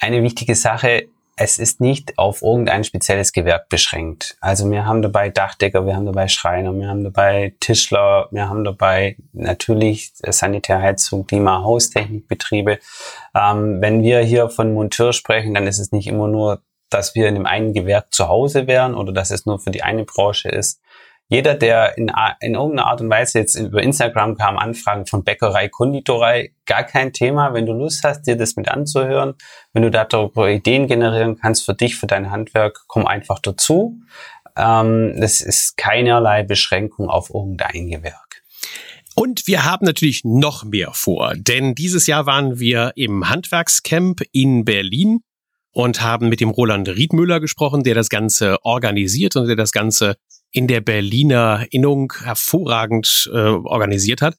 eine 0.01 0.23
wichtige 0.23 0.55
Sache, 0.55 1.09
es 1.41 1.59
ist 1.61 1.81
nicht 1.81 2.19
auf 2.19 2.43
irgendein 2.43 2.83
spezielles 2.83 3.33
Gewerk 3.33 3.69
beschränkt. 3.69 4.37
Also 4.41 4.69
wir 4.71 4.85
haben 4.85 5.03
dabei 5.03 5.29
Dachdecker, 5.31 5.87
wir 5.87 5.95
haben 5.95 6.05
dabei 6.05 6.27
Schreiner, 6.27 6.75
wir 6.75 6.89
haben 6.89 7.05
dabei 7.05 7.55
Tischler, 7.61 8.29
wir 8.33 8.49
haben 8.49 8.65
dabei 8.65 9.17
natürlich 9.33 10.13
Sanitärheizung, 10.15 11.27
Klima, 11.29 11.63
Haustechnikbetriebe. 11.63 12.81
Ähm, 13.37 13.81
wenn 13.81 14.03
wir 14.03 14.19
hier 14.21 14.51
von 14.51 14.75
Monteur 14.75 15.13
sprechen, 15.13 15.55
dann 15.55 15.69
ist 15.69 15.79
es 15.79 15.93
nicht 15.93 16.09
immer 16.09 16.27
nur 16.27 16.61
dass 16.91 17.15
wir 17.15 17.29
in 17.29 17.35
dem 17.35 17.47
einen 17.47 17.73
Gewerk 17.73 18.13
zu 18.13 18.29
Hause 18.29 18.67
wären 18.67 18.95
oder 18.95 19.13
dass 19.13 19.31
es 19.31 19.47
nur 19.47 19.59
für 19.59 19.71
die 19.71 19.83
eine 19.83 20.05
Branche 20.05 20.49
ist. 20.49 20.81
Jeder, 21.31 21.55
der 21.55 21.99
in, 21.99 22.11
in 22.41 22.55
irgendeiner 22.55 22.87
Art 22.87 23.03
und 23.03 23.11
Weise 23.11 23.39
jetzt 23.39 23.55
über 23.55 23.83
Instagram 23.83 24.39
kam, 24.39 24.57
Anfragen 24.57 25.05
von 25.05 25.25
Bäckerei, 25.25 25.69
Konditorei, 25.69 26.55
gar 26.65 26.85
kein 26.85 27.13
Thema. 27.13 27.53
Wenn 27.53 27.67
du 27.67 27.75
Lust 27.75 28.03
hast, 28.03 28.23
dir 28.23 28.37
das 28.37 28.57
mit 28.57 28.69
anzuhören, 28.69 29.35
wenn 29.75 29.83
du 29.83 29.91
darüber 29.91 30.49
Ideen 30.49 30.87
generieren 30.87 31.37
kannst 31.37 31.67
für 31.67 31.75
dich, 31.75 31.97
für 31.97 32.07
dein 32.07 32.31
Handwerk, 32.31 32.85
komm 32.87 33.07
einfach 33.07 33.41
dazu. 33.41 34.01
Ähm, 34.57 35.13
ist 35.19 35.77
keinerlei 35.77 36.45
Beschränkung 36.45 37.11
auf 37.11 37.29
irgendein 37.33 37.91
Gewerk. 37.91 38.43
Und 39.15 39.47
wir 39.47 39.65
haben 39.65 39.85
natürlich 39.85 40.23
noch 40.25 40.65
mehr 40.65 40.93
vor, 40.93 41.35
denn 41.37 41.75
dieses 41.75 42.07
Jahr 42.07 42.25
waren 42.25 42.59
wir 42.59 42.93
im 42.95 43.29
Handwerkscamp 43.29 44.23
in 44.33 44.65
Berlin 44.65 45.21
und 45.79 46.03
haben 46.03 46.29
mit 46.29 46.41
dem 46.41 46.51
Roland 46.51 46.89
Riedmüller 46.89 47.39
gesprochen, 47.39 47.85
der 47.85 47.95
das 47.95 48.09
Ganze 48.09 48.57
organisiert 48.65 49.37
und 49.37 49.47
der 49.47 49.55
das 49.55 49.71
Ganze 49.71 50.17
in 50.51 50.67
der 50.67 50.81
Berliner 50.81 51.67
Innung 51.71 52.13
hervorragend 52.21 53.31
äh, 53.33 53.37
organisiert 53.37 54.21
hat. 54.21 54.35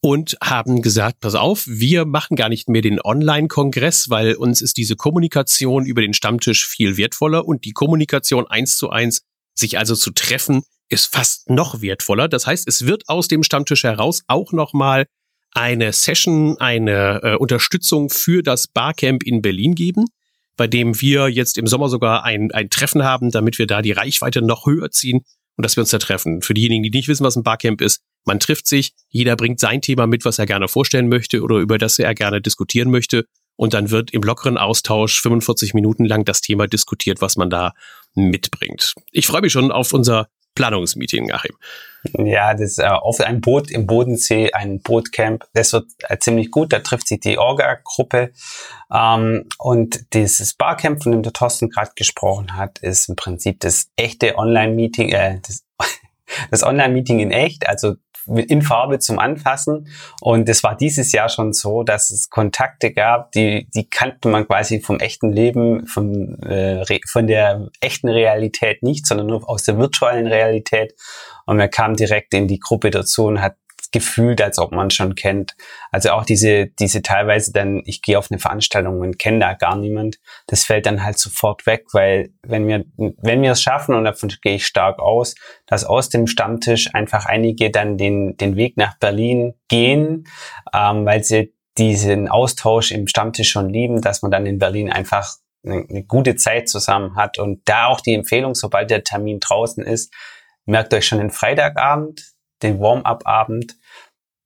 und 0.00 0.36
haben 0.40 0.82
gesagt, 0.82 1.18
pass 1.18 1.34
auf, 1.34 1.64
wir 1.66 2.04
machen 2.04 2.36
gar 2.36 2.48
nicht 2.48 2.68
mehr 2.68 2.82
den 2.82 3.00
Online-Kongress, 3.00 4.08
weil 4.08 4.34
uns 4.34 4.62
ist 4.62 4.76
diese 4.76 4.94
Kommunikation 4.94 5.84
über 5.84 6.00
den 6.00 6.14
Stammtisch 6.14 6.64
viel 6.64 6.96
wertvoller 6.96 7.44
und 7.44 7.64
die 7.64 7.72
Kommunikation 7.72 8.46
eins 8.46 8.76
zu 8.76 8.90
eins, 8.90 9.22
sich 9.58 9.78
also 9.78 9.96
zu 9.96 10.12
treffen, 10.12 10.62
ist 10.90 11.12
fast 11.12 11.50
noch 11.50 11.80
wertvoller. 11.80 12.28
Das 12.28 12.46
heißt, 12.46 12.68
es 12.68 12.86
wird 12.86 13.08
aus 13.08 13.26
dem 13.26 13.42
Stammtisch 13.42 13.82
heraus 13.82 14.22
auch 14.28 14.52
nochmal 14.52 15.06
eine 15.50 15.92
Session, 15.92 16.56
eine 16.58 17.20
äh, 17.24 17.34
Unterstützung 17.34 18.10
für 18.10 18.44
das 18.44 18.68
Barcamp 18.68 19.24
in 19.24 19.42
Berlin 19.42 19.74
geben, 19.74 20.04
bei 20.56 20.66
dem 20.66 21.00
wir 21.00 21.28
jetzt 21.28 21.58
im 21.58 21.66
Sommer 21.66 21.88
sogar 21.88 22.24
ein, 22.24 22.50
ein 22.52 22.70
Treffen 22.70 23.04
haben, 23.04 23.30
damit 23.30 23.58
wir 23.58 23.66
da 23.66 23.82
die 23.82 23.92
Reichweite 23.92 24.42
noch 24.42 24.66
höher 24.66 24.90
ziehen 24.90 25.24
und 25.56 25.64
dass 25.64 25.76
wir 25.76 25.82
uns 25.82 25.90
da 25.90 25.98
treffen. 25.98 26.42
Für 26.42 26.54
diejenigen, 26.54 26.82
die 26.82 26.90
nicht 26.90 27.08
wissen, 27.08 27.24
was 27.24 27.36
ein 27.36 27.42
Barcamp 27.42 27.80
ist, 27.80 28.02
man 28.24 28.40
trifft 28.40 28.66
sich, 28.66 28.94
jeder 29.08 29.36
bringt 29.36 29.60
sein 29.60 29.82
Thema 29.82 30.06
mit, 30.06 30.24
was 30.24 30.38
er 30.38 30.46
gerne 30.46 30.68
vorstellen 30.68 31.08
möchte 31.08 31.42
oder 31.42 31.56
über 31.56 31.78
das 31.78 31.98
er 31.98 32.14
gerne 32.14 32.40
diskutieren 32.40 32.90
möchte. 32.90 33.26
Und 33.56 33.74
dann 33.74 33.90
wird 33.90 34.12
im 34.12 34.22
lockeren 34.22 34.58
Austausch 34.58 35.20
45 35.20 35.74
Minuten 35.74 36.04
lang 36.04 36.24
das 36.24 36.40
Thema 36.40 36.66
diskutiert, 36.66 37.20
was 37.20 37.36
man 37.36 37.50
da 37.50 37.72
mitbringt. 38.14 38.94
Ich 39.12 39.26
freue 39.26 39.42
mich 39.42 39.52
schon 39.52 39.70
auf 39.70 39.92
unser 39.92 40.28
Planungsmeeting, 40.54 41.30
Achim. 41.32 41.56
Ja, 42.12 42.54
das 42.54 42.78
äh, 42.78 42.86
auf 42.86 43.20
ein 43.20 43.40
Boot 43.40 43.70
im 43.70 43.86
Bodensee, 43.86 44.52
ein 44.52 44.80
Bootcamp. 44.80 45.46
Das 45.54 45.72
wird 45.72 45.86
äh, 46.08 46.18
ziemlich 46.18 46.50
gut. 46.50 46.72
Da 46.72 46.80
trifft 46.80 47.08
sich 47.08 47.20
die 47.20 47.38
Orga-Gruppe. 47.38 48.32
Ähm, 48.92 49.48
und 49.58 50.12
dieses 50.12 50.54
Barcamp, 50.54 51.02
von 51.02 51.12
dem 51.12 51.22
der 51.22 51.32
Thorsten 51.32 51.70
gerade 51.70 51.92
gesprochen 51.96 52.56
hat, 52.56 52.78
ist 52.78 53.08
im 53.08 53.16
Prinzip 53.16 53.60
das 53.60 53.88
echte 53.96 54.36
Online-Meeting, 54.36 55.10
äh, 55.10 55.40
das, 55.46 55.64
das 56.50 56.62
Online-Meeting 56.62 57.20
in 57.20 57.30
echt. 57.30 57.66
Also 57.66 57.94
in 58.26 58.62
Farbe 58.62 58.98
zum 58.98 59.18
Anfassen. 59.18 59.88
Und 60.20 60.48
es 60.48 60.62
war 60.62 60.76
dieses 60.76 61.12
Jahr 61.12 61.28
schon 61.28 61.52
so, 61.52 61.82
dass 61.82 62.10
es 62.10 62.30
Kontakte 62.30 62.92
gab, 62.92 63.32
die, 63.32 63.68
die 63.74 63.88
kannte 63.88 64.28
man 64.28 64.46
quasi 64.46 64.80
vom 64.80 65.00
echten 65.00 65.32
Leben, 65.32 65.86
von, 65.86 66.40
äh, 66.42 66.84
von 67.06 67.26
der 67.26 67.68
echten 67.80 68.08
Realität 68.08 68.82
nicht, 68.82 69.06
sondern 69.06 69.26
nur 69.26 69.48
aus 69.48 69.64
der 69.64 69.78
virtuellen 69.78 70.26
Realität. 70.26 70.94
Und 71.46 71.58
man 71.58 71.70
kam 71.70 71.96
direkt 71.96 72.34
in 72.34 72.48
die 72.48 72.58
Gruppe 72.58 72.90
dazu 72.90 73.26
und 73.26 73.40
hat 73.40 73.56
gefühlt, 73.94 74.42
als 74.42 74.58
ob 74.58 74.72
man 74.72 74.90
schon 74.90 75.14
kennt. 75.14 75.54
Also 75.92 76.10
auch 76.10 76.24
diese, 76.24 76.66
diese 76.66 77.00
teilweise 77.00 77.52
dann, 77.52 77.80
ich 77.86 78.02
gehe 78.02 78.18
auf 78.18 78.28
eine 78.28 78.40
Veranstaltung 78.40 79.00
und 79.00 79.20
kenne 79.20 79.38
da 79.38 79.54
gar 79.54 79.76
niemand, 79.76 80.18
das 80.48 80.64
fällt 80.64 80.86
dann 80.86 81.04
halt 81.04 81.16
sofort 81.16 81.64
weg, 81.64 81.84
weil 81.92 82.30
wenn 82.42 82.66
wir, 82.66 82.84
wenn 82.96 83.40
wir 83.40 83.52
es 83.52 83.62
schaffen, 83.62 83.94
und 83.94 84.02
davon 84.02 84.32
gehe 84.42 84.56
ich 84.56 84.66
stark 84.66 84.98
aus, 84.98 85.36
dass 85.66 85.84
aus 85.84 86.08
dem 86.08 86.26
Stammtisch 86.26 86.92
einfach 86.92 87.26
einige 87.26 87.70
dann 87.70 87.96
den, 87.96 88.36
den 88.36 88.56
Weg 88.56 88.76
nach 88.76 88.98
Berlin 88.98 89.54
gehen, 89.68 90.26
ähm, 90.74 91.06
weil 91.06 91.22
sie 91.22 91.54
diesen 91.78 92.28
Austausch 92.28 92.90
im 92.90 93.06
Stammtisch 93.06 93.50
schon 93.50 93.68
lieben, 93.68 94.00
dass 94.00 94.22
man 94.22 94.32
dann 94.32 94.44
in 94.44 94.58
Berlin 94.58 94.90
einfach 94.90 95.36
eine, 95.64 95.86
eine 95.88 96.02
gute 96.02 96.34
Zeit 96.34 96.68
zusammen 96.68 97.14
hat 97.14 97.38
und 97.38 97.62
da 97.64 97.86
auch 97.86 98.00
die 98.00 98.14
Empfehlung, 98.14 98.56
sobald 98.56 98.90
der 98.90 99.04
Termin 99.04 99.38
draußen 99.38 99.84
ist, 99.84 100.12
merkt 100.66 100.92
euch 100.94 101.06
schon 101.06 101.18
den 101.18 101.30
Freitagabend, 101.30 102.33
den 102.64 102.80
Warm-up-Abend, 102.80 103.76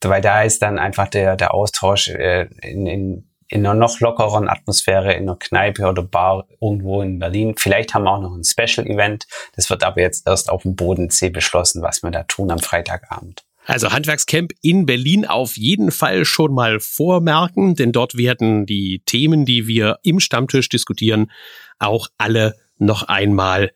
weil 0.03 0.21
da 0.21 0.43
ist 0.43 0.63
dann 0.63 0.79
einfach 0.79 1.09
der, 1.09 1.37
der 1.37 1.55
Austausch 1.55 2.09
äh, 2.09 2.49
in, 2.63 2.87
in, 2.87 3.31
in 3.49 3.67
einer 3.67 3.75
noch 3.75 4.01
lockeren 4.01 4.49
Atmosphäre 4.49 5.15
in 5.15 5.23
einer 5.23 5.37
Kneipe 5.37 5.87
oder 5.87 6.03
Bar 6.03 6.47
irgendwo 6.61 7.01
in 7.03 7.19
Berlin. 7.19 7.55
Vielleicht 7.57 7.95
haben 7.95 8.05
wir 8.05 8.13
auch 8.13 8.21
noch 8.21 8.35
ein 8.35 8.45
Special-Event. 8.45 9.27
Das 9.57 9.71
wird 9.71 9.83
aber 9.83 10.01
jetzt 10.01 10.27
erst 10.27 10.51
auf 10.51 10.63
dem 10.63 10.77
Bodensee 10.77 11.31
beschlossen, 11.31 11.83
was 11.83 12.03
wir 12.03 12.11
da 12.11 12.25
tun 12.25 12.51
am 12.51 12.59
Freitagabend. 12.59 13.45
Also 13.65 13.93
Handwerkscamp 13.93 14.53
in 14.63 14.87
Berlin 14.87 15.27
auf 15.27 15.59
jeden 15.59 15.91
Fall 15.91 16.25
schon 16.25 16.55
mal 16.55 16.81
vormerken, 16.81 17.75
denn 17.75 17.93
dort 17.93 18.17
werden 18.17 18.65
die 18.65 19.03
Themen, 19.05 19.45
die 19.45 19.67
wir 19.67 19.99
im 20.03 20.21
Stammtisch 20.21 20.71
diskutieren, 20.71 21.31
auch 21.79 22.09
alle 22.17 22.55
noch 22.79 23.03
einmal 23.03 23.73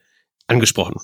angesprochen. 0.46 0.96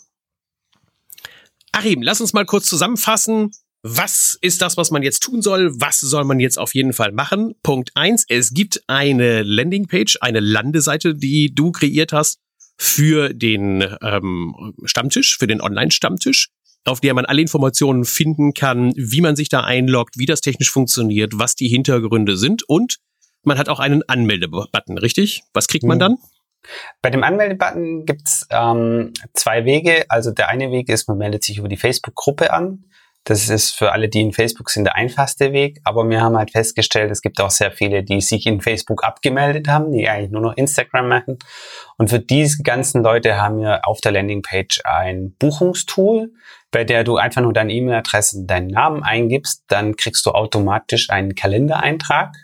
Achim, 1.78 2.02
lass 2.02 2.20
uns 2.20 2.32
mal 2.32 2.44
kurz 2.44 2.66
zusammenfassen. 2.66 3.52
Was 3.84 4.36
ist 4.40 4.62
das, 4.62 4.76
was 4.76 4.90
man 4.90 5.04
jetzt 5.04 5.22
tun 5.22 5.42
soll? 5.42 5.70
Was 5.80 6.00
soll 6.00 6.24
man 6.24 6.40
jetzt 6.40 6.58
auf 6.58 6.74
jeden 6.74 6.92
Fall 6.92 7.12
machen? 7.12 7.54
Punkt 7.62 7.92
eins: 7.94 8.24
Es 8.28 8.52
gibt 8.52 8.82
eine 8.88 9.44
Landingpage, 9.44 10.18
eine 10.20 10.40
Landeseite, 10.40 11.14
die 11.14 11.54
du 11.54 11.70
kreiert 11.70 12.12
hast 12.12 12.40
für 12.76 13.32
den 13.32 13.84
ähm, 14.02 14.74
Stammtisch, 14.86 15.38
für 15.38 15.46
den 15.46 15.60
Online-Stammtisch, 15.60 16.48
auf 16.84 17.00
der 17.00 17.14
man 17.14 17.26
alle 17.26 17.42
Informationen 17.42 18.04
finden 18.04 18.54
kann, 18.54 18.92
wie 18.96 19.20
man 19.20 19.36
sich 19.36 19.48
da 19.48 19.60
einloggt, 19.60 20.18
wie 20.18 20.26
das 20.26 20.40
technisch 20.40 20.72
funktioniert, 20.72 21.38
was 21.38 21.54
die 21.54 21.68
Hintergründe 21.68 22.36
sind 22.36 22.68
und 22.68 22.96
man 23.44 23.56
hat 23.56 23.68
auch 23.68 23.78
einen 23.78 24.02
Anmeldebutton, 24.02 24.98
richtig? 24.98 25.42
Was 25.54 25.68
kriegt 25.68 25.84
man 25.84 25.94
hm. 25.94 26.00
dann? 26.00 26.16
Bei 27.02 27.10
dem 27.10 27.24
Anmeldebutton 27.24 28.04
gibt's 28.04 28.46
ähm, 28.50 29.12
zwei 29.34 29.64
Wege. 29.64 30.04
Also 30.08 30.30
der 30.30 30.48
eine 30.48 30.70
Weg 30.70 30.88
ist, 30.88 31.08
man 31.08 31.18
meldet 31.18 31.44
sich 31.44 31.58
über 31.58 31.68
die 31.68 31.76
Facebook-Gruppe 31.76 32.52
an. 32.52 32.84
Das 33.24 33.50
ist 33.50 33.74
für 33.74 33.92
alle, 33.92 34.08
die 34.08 34.22
in 34.22 34.32
Facebook 34.32 34.70
sind, 34.70 34.84
der 34.84 34.96
einfachste 34.96 35.52
Weg. 35.52 35.80
Aber 35.84 36.08
wir 36.08 36.22
haben 36.22 36.38
halt 36.38 36.52
festgestellt, 36.52 37.10
es 37.10 37.20
gibt 37.20 37.40
auch 37.42 37.50
sehr 37.50 37.70
viele, 37.70 38.02
die 38.02 38.22
sich 38.22 38.46
in 38.46 38.62
Facebook 38.62 39.04
abgemeldet 39.04 39.68
haben, 39.68 39.92
die 39.92 40.08
eigentlich 40.08 40.30
nur 40.30 40.40
noch 40.40 40.56
Instagram 40.56 41.08
machen. 41.08 41.38
Und 41.98 42.08
für 42.08 42.20
diese 42.20 42.62
ganzen 42.62 43.02
Leute 43.02 43.38
haben 43.38 43.58
wir 43.58 43.86
auf 43.86 44.00
der 44.00 44.12
Landingpage 44.12 44.80
ein 44.84 45.34
Buchungstool, 45.38 46.32
bei 46.70 46.84
der 46.84 47.04
du 47.04 47.16
einfach 47.16 47.42
nur 47.42 47.52
deine 47.52 47.72
E-Mail-Adresse 47.74 48.38
und 48.38 48.46
deinen 48.46 48.68
Namen 48.68 49.02
eingibst. 49.02 49.62
Dann 49.68 49.96
kriegst 49.96 50.24
du 50.24 50.30
automatisch 50.30 51.10
einen 51.10 51.34
Kalendereintrag 51.34 52.34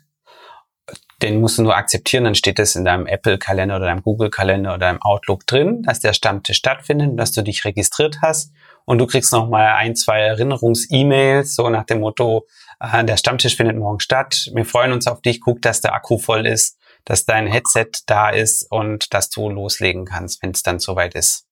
den 1.25 1.41
musst 1.41 1.59
du 1.59 1.63
nur 1.63 1.75
akzeptieren, 1.75 2.25
dann 2.25 2.35
steht 2.35 2.59
es 2.59 2.77
in 2.77 2.85
deinem 2.85 3.07
Apple-Kalender 3.07 3.77
oder 3.77 3.87
deinem 3.87 4.03
Google-Kalender 4.03 4.71
oder 4.71 4.79
deinem 4.79 5.01
Outlook 5.01 5.47
drin, 5.47 5.83
dass 5.83 6.01
der 6.01 6.13
Stammtisch 6.13 6.59
stattfindet, 6.59 7.19
dass 7.19 7.33
du 7.33 7.43
dich 7.43 7.65
registriert 7.65 8.19
hast 8.21 8.53
und 8.85 8.99
du 8.99 9.07
kriegst 9.07 9.33
noch 9.33 9.49
mal 9.49 9.75
ein, 9.75 9.97
zwei 9.97 10.21
Erinnerungs-E-Mails, 10.21 11.55
so 11.55 11.71
nach 11.71 11.85
dem 11.85 12.01
Motto, 12.01 12.47
äh, 12.79 13.05
der 13.05 13.17
Stammtisch 13.17 13.57
findet 13.57 13.77
morgen 13.79 14.01
statt, 14.01 14.51
wir 14.55 14.67
freuen 14.67 14.93
uns 14.93 15.07
auf 15.07 15.23
dich, 15.23 15.41
guck, 15.41 15.63
dass 15.63 15.81
der 15.81 15.95
Akku 15.95 16.19
voll 16.19 16.47
ist, 16.47 16.79
dass 17.07 17.25
dein 17.25 17.47
Headset 17.47 17.87
da 18.07 18.29
ist 18.29 18.71
und 18.71 19.15
dass 19.15 19.31
du 19.31 19.49
loslegen 19.49 20.05
kannst, 20.05 20.43
wenn 20.43 20.51
es 20.51 20.63
dann 20.63 20.79
soweit 20.79 21.15
ist. 21.15 21.47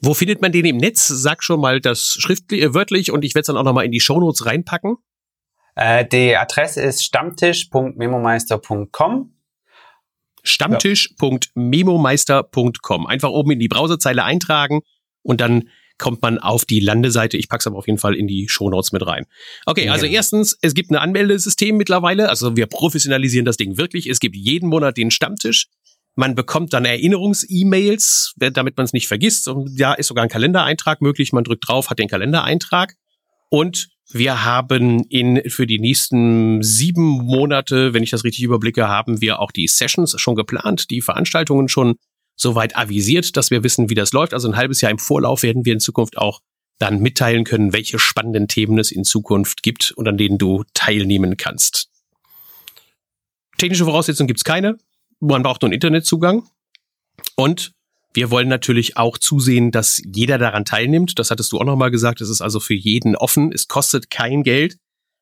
Wo 0.00 0.14
findet 0.14 0.40
man 0.40 0.52
den 0.52 0.66
im 0.66 0.76
Netz? 0.76 1.08
Sag 1.08 1.42
schon 1.42 1.60
mal 1.60 1.80
das 1.80 2.16
schriftlich, 2.18 2.62
äh, 2.62 2.74
wörtlich 2.74 3.10
und 3.10 3.24
ich 3.24 3.34
werde 3.34 3.40
es 3.40 3.46
dann 3.48 3.56
auch 3.56 3.64
noch 3.64 3.72
mal 3.72 3.84
in 3.84 3.92
die 3.92 4.00
Shownotes 4.00 4.46
reinpacken. 4.46 4.96
Äh, 5.74 6.06
die 6.06 6.36
Adresse 6.36 6.82
ist 6.82 7.02
stammtisch.memomeister.com. 7.04 9.34
Stammtisch.memomeister.com. 10.42 13.06
Einfach 13.06 13.30
oben 13.30 13.52
in 13.52 13.58
die 13.58 13.68
Browserzeile 13.68 14.24
eintragen 14.24 14.82
und 15.22 15.40
dann 15.40 15.70
kommt 16.00 16.22
man 16.22 16.38
auf 16.38 16.64
die 16.64 16.80
Landeseite. 16.80 17.36
Ich 17.36 17.48
pack's 17.48 17.66
aber 17.66 17.76
auf 17.76 17.86
jeden 17.86 17.98
Fall 17.98 18.14
in 18.14 18.26
die 18.26 18.48
Shownotes 18.48 18.92
mit 18.92 19.06
rein. 19.06 19.26
Okay, 19.66 19.90
also 19.90 20.06
ja. 20.06 20.12
erstens, 20.12 20.58
es 20.62 20.74
gibt 20.74 20.90
ein 20.90 20.96
Anmeldesystem 20.96 21.76
mittlerweile. 21.76 22.30
Also 22.30 22.56
wir 22.56 22.66
professionalisieren 22.66 23.44
das 23.44 23.58
Ding 23.58 23.76
wirklich. 23.76 24.08
Es 24.08 24.18
gibt 24.18 24.34
jeden 24.34 24.70
Monat 24.70 24.96
den 24.96 25.10
Stammtisch. 25.10 25.68
Man 26.16 26.34
bekommt 26.34 26.72
dann 26.72 26.84
Erinnerungs-E-Mails, 26.84 28.34
damit 28.36 28.76
man 28.76 28.84
es 28.84 28.92
nicht 28.92 29.08
vergisst. 29.08 29.46
Und 29.46 29.78
da 29.78 29.94
ist 29.94 30.08
sogar 30.08 30.24
ein 30.24 30.30
Kalendereintrag 30.30 31.02
möglich. 31.02 31.32
Man 31.32 31.44
drückt 31.44 31.68
drauf, 31.68 31.90
hat 31.90 31.98
den 31.98 32.08
Kalendereintrag. 32.08 32.94
Und 33.50 33.90
wir 34.12 34.44
haben 34.44 35.04
in, 35.04 35.42
für 35.48 35.66
die 35.66 35.78
nächsten 35.78 36.62
sieben 36.62 37.02
Monate, 37.02 37.94
wenn 37.94 38.02
ich 38.02 38.10
das 38.10 38.24
richtig 38.24 38.42
überblicke, 38.44 38.88
haben 38.88 39.20
wir 39.20 39.38
auch 39.38 39.52
die 39.52 39.68
Sessions 39.68 40.14
schon 40.20 40.34
geplant, 40.34 40.90
die 40.90 41.00
Veranstaltungen 41.00 41.68
schon 41.68 41.96
soweit 42.36 42.76
avisiert, 42.76 43.36
dass 43.36 43.50
wir 43.50 43.62
wissen, 43.62 43.90
wie 43.90 43.94
das 43.94 44.12
läuft. 44.12 44.34
Also 44.34 44.48
ein 44.48 44.56
halbes 44.56 44.80
Jahr 44.80 44.90
im 44.90 44.98
Vorlauf 44.98 45.42
werden 45.42 45.64
wir 45.64 45.72
in 45.72 45.80
Zukunft 45.80 46.18
auch 46.18 46.40
dann 46.78 47.00
mitteilen 47.00 47.44
können, 47.44 47.72
welche 47.72 47.98
spannenden 47.98 48.48
Themen 48.48 48.78
es 48.78 48.90
in 48.90 49.04
Zukunft 49.04 49.62
gibt 49.62 49.92
und 49.92 50.08
an 50.08 50.16
denen 50.16 50.38
du 50.38 50.64
teilnehmen 50.72 51.36
kannst. 51.36 51.90
Technische 53.58 53.84
Voraussetzungen 53.84 54.28
gibt's 54.28 54.44
keine. 54.44 54.78
Man 55.20 55.42
braucht 55.42 55.60
nur 55.60 55.66
einen 55.66 55.74
Internetzugang. 55.74 56.48
Und 57.36 57.72
wir 58.12 58.30
wollen 58.30 58.48
natürlich 58.48 58.96
auch 58.96 59.18
zusehen, 59.18 59.70
dass 59.70 60.02
jeder 60.04 60.38
daran 60.38 60.64
teilnimmt. 60.64 61.18
Das 61.18 61.30
hattest 61.30 61.52
du 61.52 61.58
auch 61.58 61.64
nochmal 61.64 61.90
gesagt. 61.90 62.20
Es 62.20 62.28
ist 62.28 62.40
also 62.40 62.58
für 62.58 62.74
jeden 62.74 63.14
offen. 63.16 63.52
Es 63.52 63.68
kostet 63.68 64.10
kein 64.10 64.42
Geld. 64.42 64.76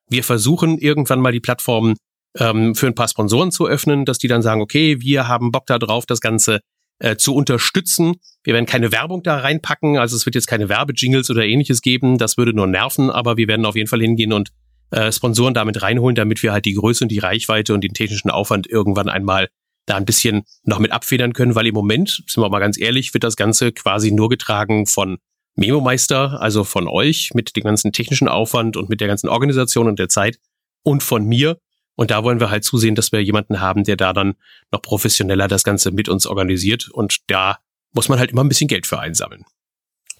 Wir 0.09 0.23
versuchen 0.23 0.77
irgendwann 0.79 1.21
mal 1.21 1.31
die 1.31 1.39
Plattform 1.39 1.95
ähm, 2.37 2.73
für 2.73 2.87
ein 2.87 2.95
paar 2.95 3.07
Sponsoren 3.07 3.51
zu 3.51 3.67
öffnen, 3.67 4.05
dass 4.05 4.17
die 4.17 4.27
dann 4.27 4.41
sagen, 4.41 4.61
okay, 4.61 5.01
wir 5.01 5.27
haben 5.27 5.51
Bock 5.51 5.67
da 5.67 5.77
drauf, 5.77 6.07
das 6.07 6.19
Ganze 6.19 6.61
äh, 6.97 7.15
zu 7.15 7.35
unterstützen. 7.35 8.15
Wir 8.43 8.55
werden 8.55 8.65
keine 8.65 8.91
Werbung 8.91 9.21
da 9.21 9.37
reinpacken. 9.37 9.97
Also 9.97 10.15
es 10.15 10.25
wird 10.25 10.35
jetzt 10.35 10.47
keine 10.47 10.67
Werbejingles 10.67 11.29
oder 11.29 11.45
ähnliches 11.45 11.81
geben. 11.81 12.17
Das 12.17 12.37
würde 12.37 12.53
nur 12.53 12.67
nerven. 12.67 13.11
Aber 13.11 13.37
wir 13.37 13.47
werden 13.47 13.65
auf 13.65 13.75
jeden 13.75 13.87
Fall 13.87 14.01
hingehen 14.01 14.33
und 14.33 14.49
äh, 14.91 15.11
Sponsoren 15.11 15.53
damit 15.53 15.81
reinholen, 15.83 16.15
damit 16.15 16.41
wir 16.41 16.51
halt 16.51 16.65
die 16.65 16.73
Größe 16.73 17.03
und 17.03 17.09
die 17.09 17.19
Reichweite 17.19 17.75
und 17.75 17.83
den 17.83 17.93
technischen 17.93 18.31
Aufwand 18.31 18.65
irgendwann 18.67 19.09
einmal 19.09 19.49
da 19.89 19.95
ein 19.95 20.05
bisschen 20.05 20.43
noch 20.63 20.79
mit 20.79 20.91
abfedern 20.91 21.33
können, 21.33 21.55
weil 21.55 21.67
im 21.67 21.73
Moment, 21.73 22.23
sind 22.27 22.43
wir 22.43 22.49
mal 22.49 22.59
ganz 22.59 22.79
ehrlich, 22.79 23.13
wird 23.13 23.23
das 23.23 23.35
Ganze 23.35 23.71
quasi 23.71 24.11
nur 24.11 24.29
getragen 24.29 24.85
von 24.85 25.17
Memo 25.55 25.81
Meister, 25.81 26.39
also 26.41 26.63
von 26.63 26.87
euch 26.87 27.31
mit 27.33 27.55
dem 27.55 27.63
ganzen 27.63 27.91
technischen 27.91 28.27
Aufwand 28.27 28.77
und 28.77 28.89
mit 28.89 29.01
der 29.01 29.07
ganzen 29.07 29.27
Organisation 29.27 29.87
und 29.87 29.99
der 29.99 30.09
Zeit. 30.09 30.39
und 30.83 31.03
von 31.03 31.25
mir. 31.25 31.59
Und 31.95 32.09
da 32.09 32.23
wollen 32.23 32.39
wir 32.39 32.49
halt 32.49 32.63
zusehen, 32.63 32.95
dass 32.95 33.11
wir 33.11 33.21
jemanden 33.21 33.59
haben, 33.59 33.83
der 33.83 33.97
da 33.97 34.13
dann 34.13 34.35
noch 34.71 34.81
professioneller 34.81 35.49
das 35.49 35.65
Ganze 35.65 35.91
mit 35.91 36.07
uns 36.07 36.25
organisiert. 36.25 36.87
Und 36.89 37.17
da 37.27 37.59
muss 37.91 38.07
man 38.07 38.17
halt 38.19 38.31
immer 38.31 38.43
ein 38.43 38.47
bisschen 38.47 38.69
Geld 38.69 38.87
für 38.87 38.99
einsammeln. 38.99 39.43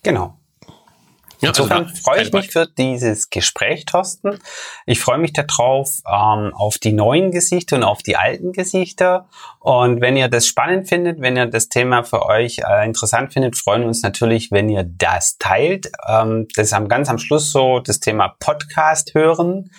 Genau. 0.04 0.38
Ja, 1.42 1.50
also 1.50 1.64
Insofern 1.64 1.86
also, 1.86 2.02
freue 2.04 2.22
ich 2.24 2.34
mich 2.34 2.52
für 2.52 2.68
dieses 2.68 3.30
Gespräch, 3.30 3.86
Thorsten. 3.86 4.40
Ich 4.86 5.00
freue 5.00 5.18
mich 5.18 5.32
darauf, 5.32 6.02
ähm, 6.06 6.54
auf 6.54 6.78
die 6.78 6.92
neuen 6.92 7.32
Gesichter 7.32 7.78
und 7.78 7.84
auf 7.84 8.04
die 8.04 8.18
alten 8.18 8.52
Gesichter. 8.52 9.30
Und 9.60 10.02
wenn 10.02 10.18
ihr 10.18 10.28
das 10.28 10.48
spannend 10.48 10.90
findet, 10.90 11.22
wenn 11.22 11.38
ihr 11.38 11.46
das 11.46 11.70
Thema 11.70 12.04
für 12.04 12.26
euch 12.26 12.60
äh, 12.60 12.86
interessant 12.86 13.32
findet, 13.32 13.56
freuen 13.56 13.82
wir 13.82 13.88
uns 13.88 14.02
natürlich, 14.02 14.52
wenn 14.52 14.68
ihr 14.68 14.84
das 14.84 15.38
teilt. 15.38 15.92
Ähm, 16.08 16.48
das 16.56 16.68
ist 16.68 16.74
am, 16.74 16.90
ganz 16.90 17.10
am 17.10 17.18
Schluss 17.18 17.52
so 17.52 17.80
das 17.80 18.02
Thema 18.02 18.36
Podcast 18.40 19.14
hören. 19.14 19.72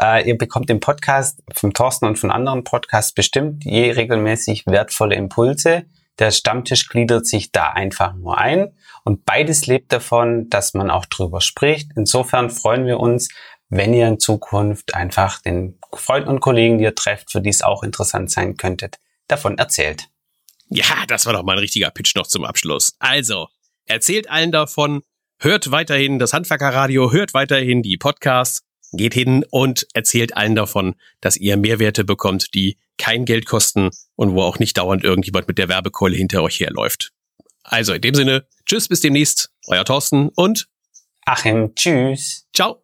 Äh, 0.00 0.26
ihr 0.26 0.38
bekommt 0.38 0.70
im 0.70 0.80
Podcast 0.80 1.42
vom 1.54 1.74
Thorsten 1.74 2.06
und 2.06 2.18
von 2.18 2.30
anderen 2.30 2.64
Podcasts 2.64 3.12
bestimmt 3.12 3.64
je 3.64 3.90
regelmäßig 3.90 4.64
wertvolle 4.66 5.14
Impulse. 5.14 5.84
Der 6.22 6.30
Stammtisch 6.30 6.86
gliedert 6.86 7.26
sich 7.26 7.50
da 7.50 7.70
einfach 7.70 8.14
nur 8.14 8.38
ein. 8.38 8.76
Und 9.02 9.24
beides 9.24 9.66
lebt 9.66 9.90
davon, 9.90 10.48
dass 10.50 10.72
man 10.72 10.88
auch 10.88 11.04
drüber 11.04 11.40
spricht. 11.40 11.90
Insofern 11.96 12.48
freuen 12.48 12.86
wir 12.86 13.00
uns, 13.00 13.28
wenn 13.70 13.92
ihr 13.92 14.06
in 14.06 14.20
Zukunft 14.20 14.94
einfach 14.94 15.42
den 15.42 15.80
Freunden 15.92 16.28
und 16.28 16.38
Kollegen, 16.38 16.78
die 16.78 16.84
ihr 16.84 16.94
trefft, 16.94 17.32
für 17.32 17.40
die 17.40 17.50
es 17.50 17.62
auch 17.62 17.82
interessant 17.82 18.30
sein 18.30 18.56
könntet, 18.56 19.00
davon 19.26 19.58
erzählt. 19.58 20.10
Ja, 20.68 20.84
das 21.08 21.26
war 21.26 21.32
doch 21.32 21.42
mal 21.42 21.54
ein 21.54 21.58
richtiger 21.58 21.90
Pitch 21.90 22.14
noch 22.14 22.28
zum 22.28 22.44
Abschluss. 22.44 22.94
Also, 23.00 23.48
erzählt 23.86 24.30
allen 24.30 24.52
davon, 24.52 25.02
hört 25.40 25.72
weiterhin 25.72 26.20
das 26.20 26.32
Handwerkerradio, 26.32 27.10
hört 27.10 27.34
weiterhin 27.34 27.82
die 27.82 27.96
Podcasts, 27.96 28.62
geht 28.92 29.14
hin 29.14 29.44
und 29.50 29.86
erzählt 29.94 30.36
allen 30.36 30.54
davon, 30.54 30.94
dass 31.20 31.36
ihr 31.36 31.56
Mehrwerte 31.56 32.04
bekommt, 32.04 32.54
die 32.54 32.78
kein 32.98 33.24
Geld 33.24 33.46
kosten 33.46 33.90
und 34.16 34.34
wo 34.34 34.42
auch 34.42 34.58
nicht 34.58 34.76
dauernd 34.78 35.04
irgendjemand 35.04 35.48
mit 35.48 35.58
der 35.58 35.68
Werbekeule 35.68 36.16
hinter 36.16 36.42
euch 36.42 36.60
herläuft. 36.60 37.12
Also 37.64 37.94
in 37.94 38.00
dem 38.00 38.14
Sinne, 38.14 38.46
tschüss, 38.66 38.88
bis 38.88 39.00
demnächst, 39.00 39.50
euer 39.66 39.84
Thorsten 39.84 40.28
und 40.30 40.68
Achim, 41.24 41.74
tschüss. 41.74 42.46
Ciao. 42.52 42.81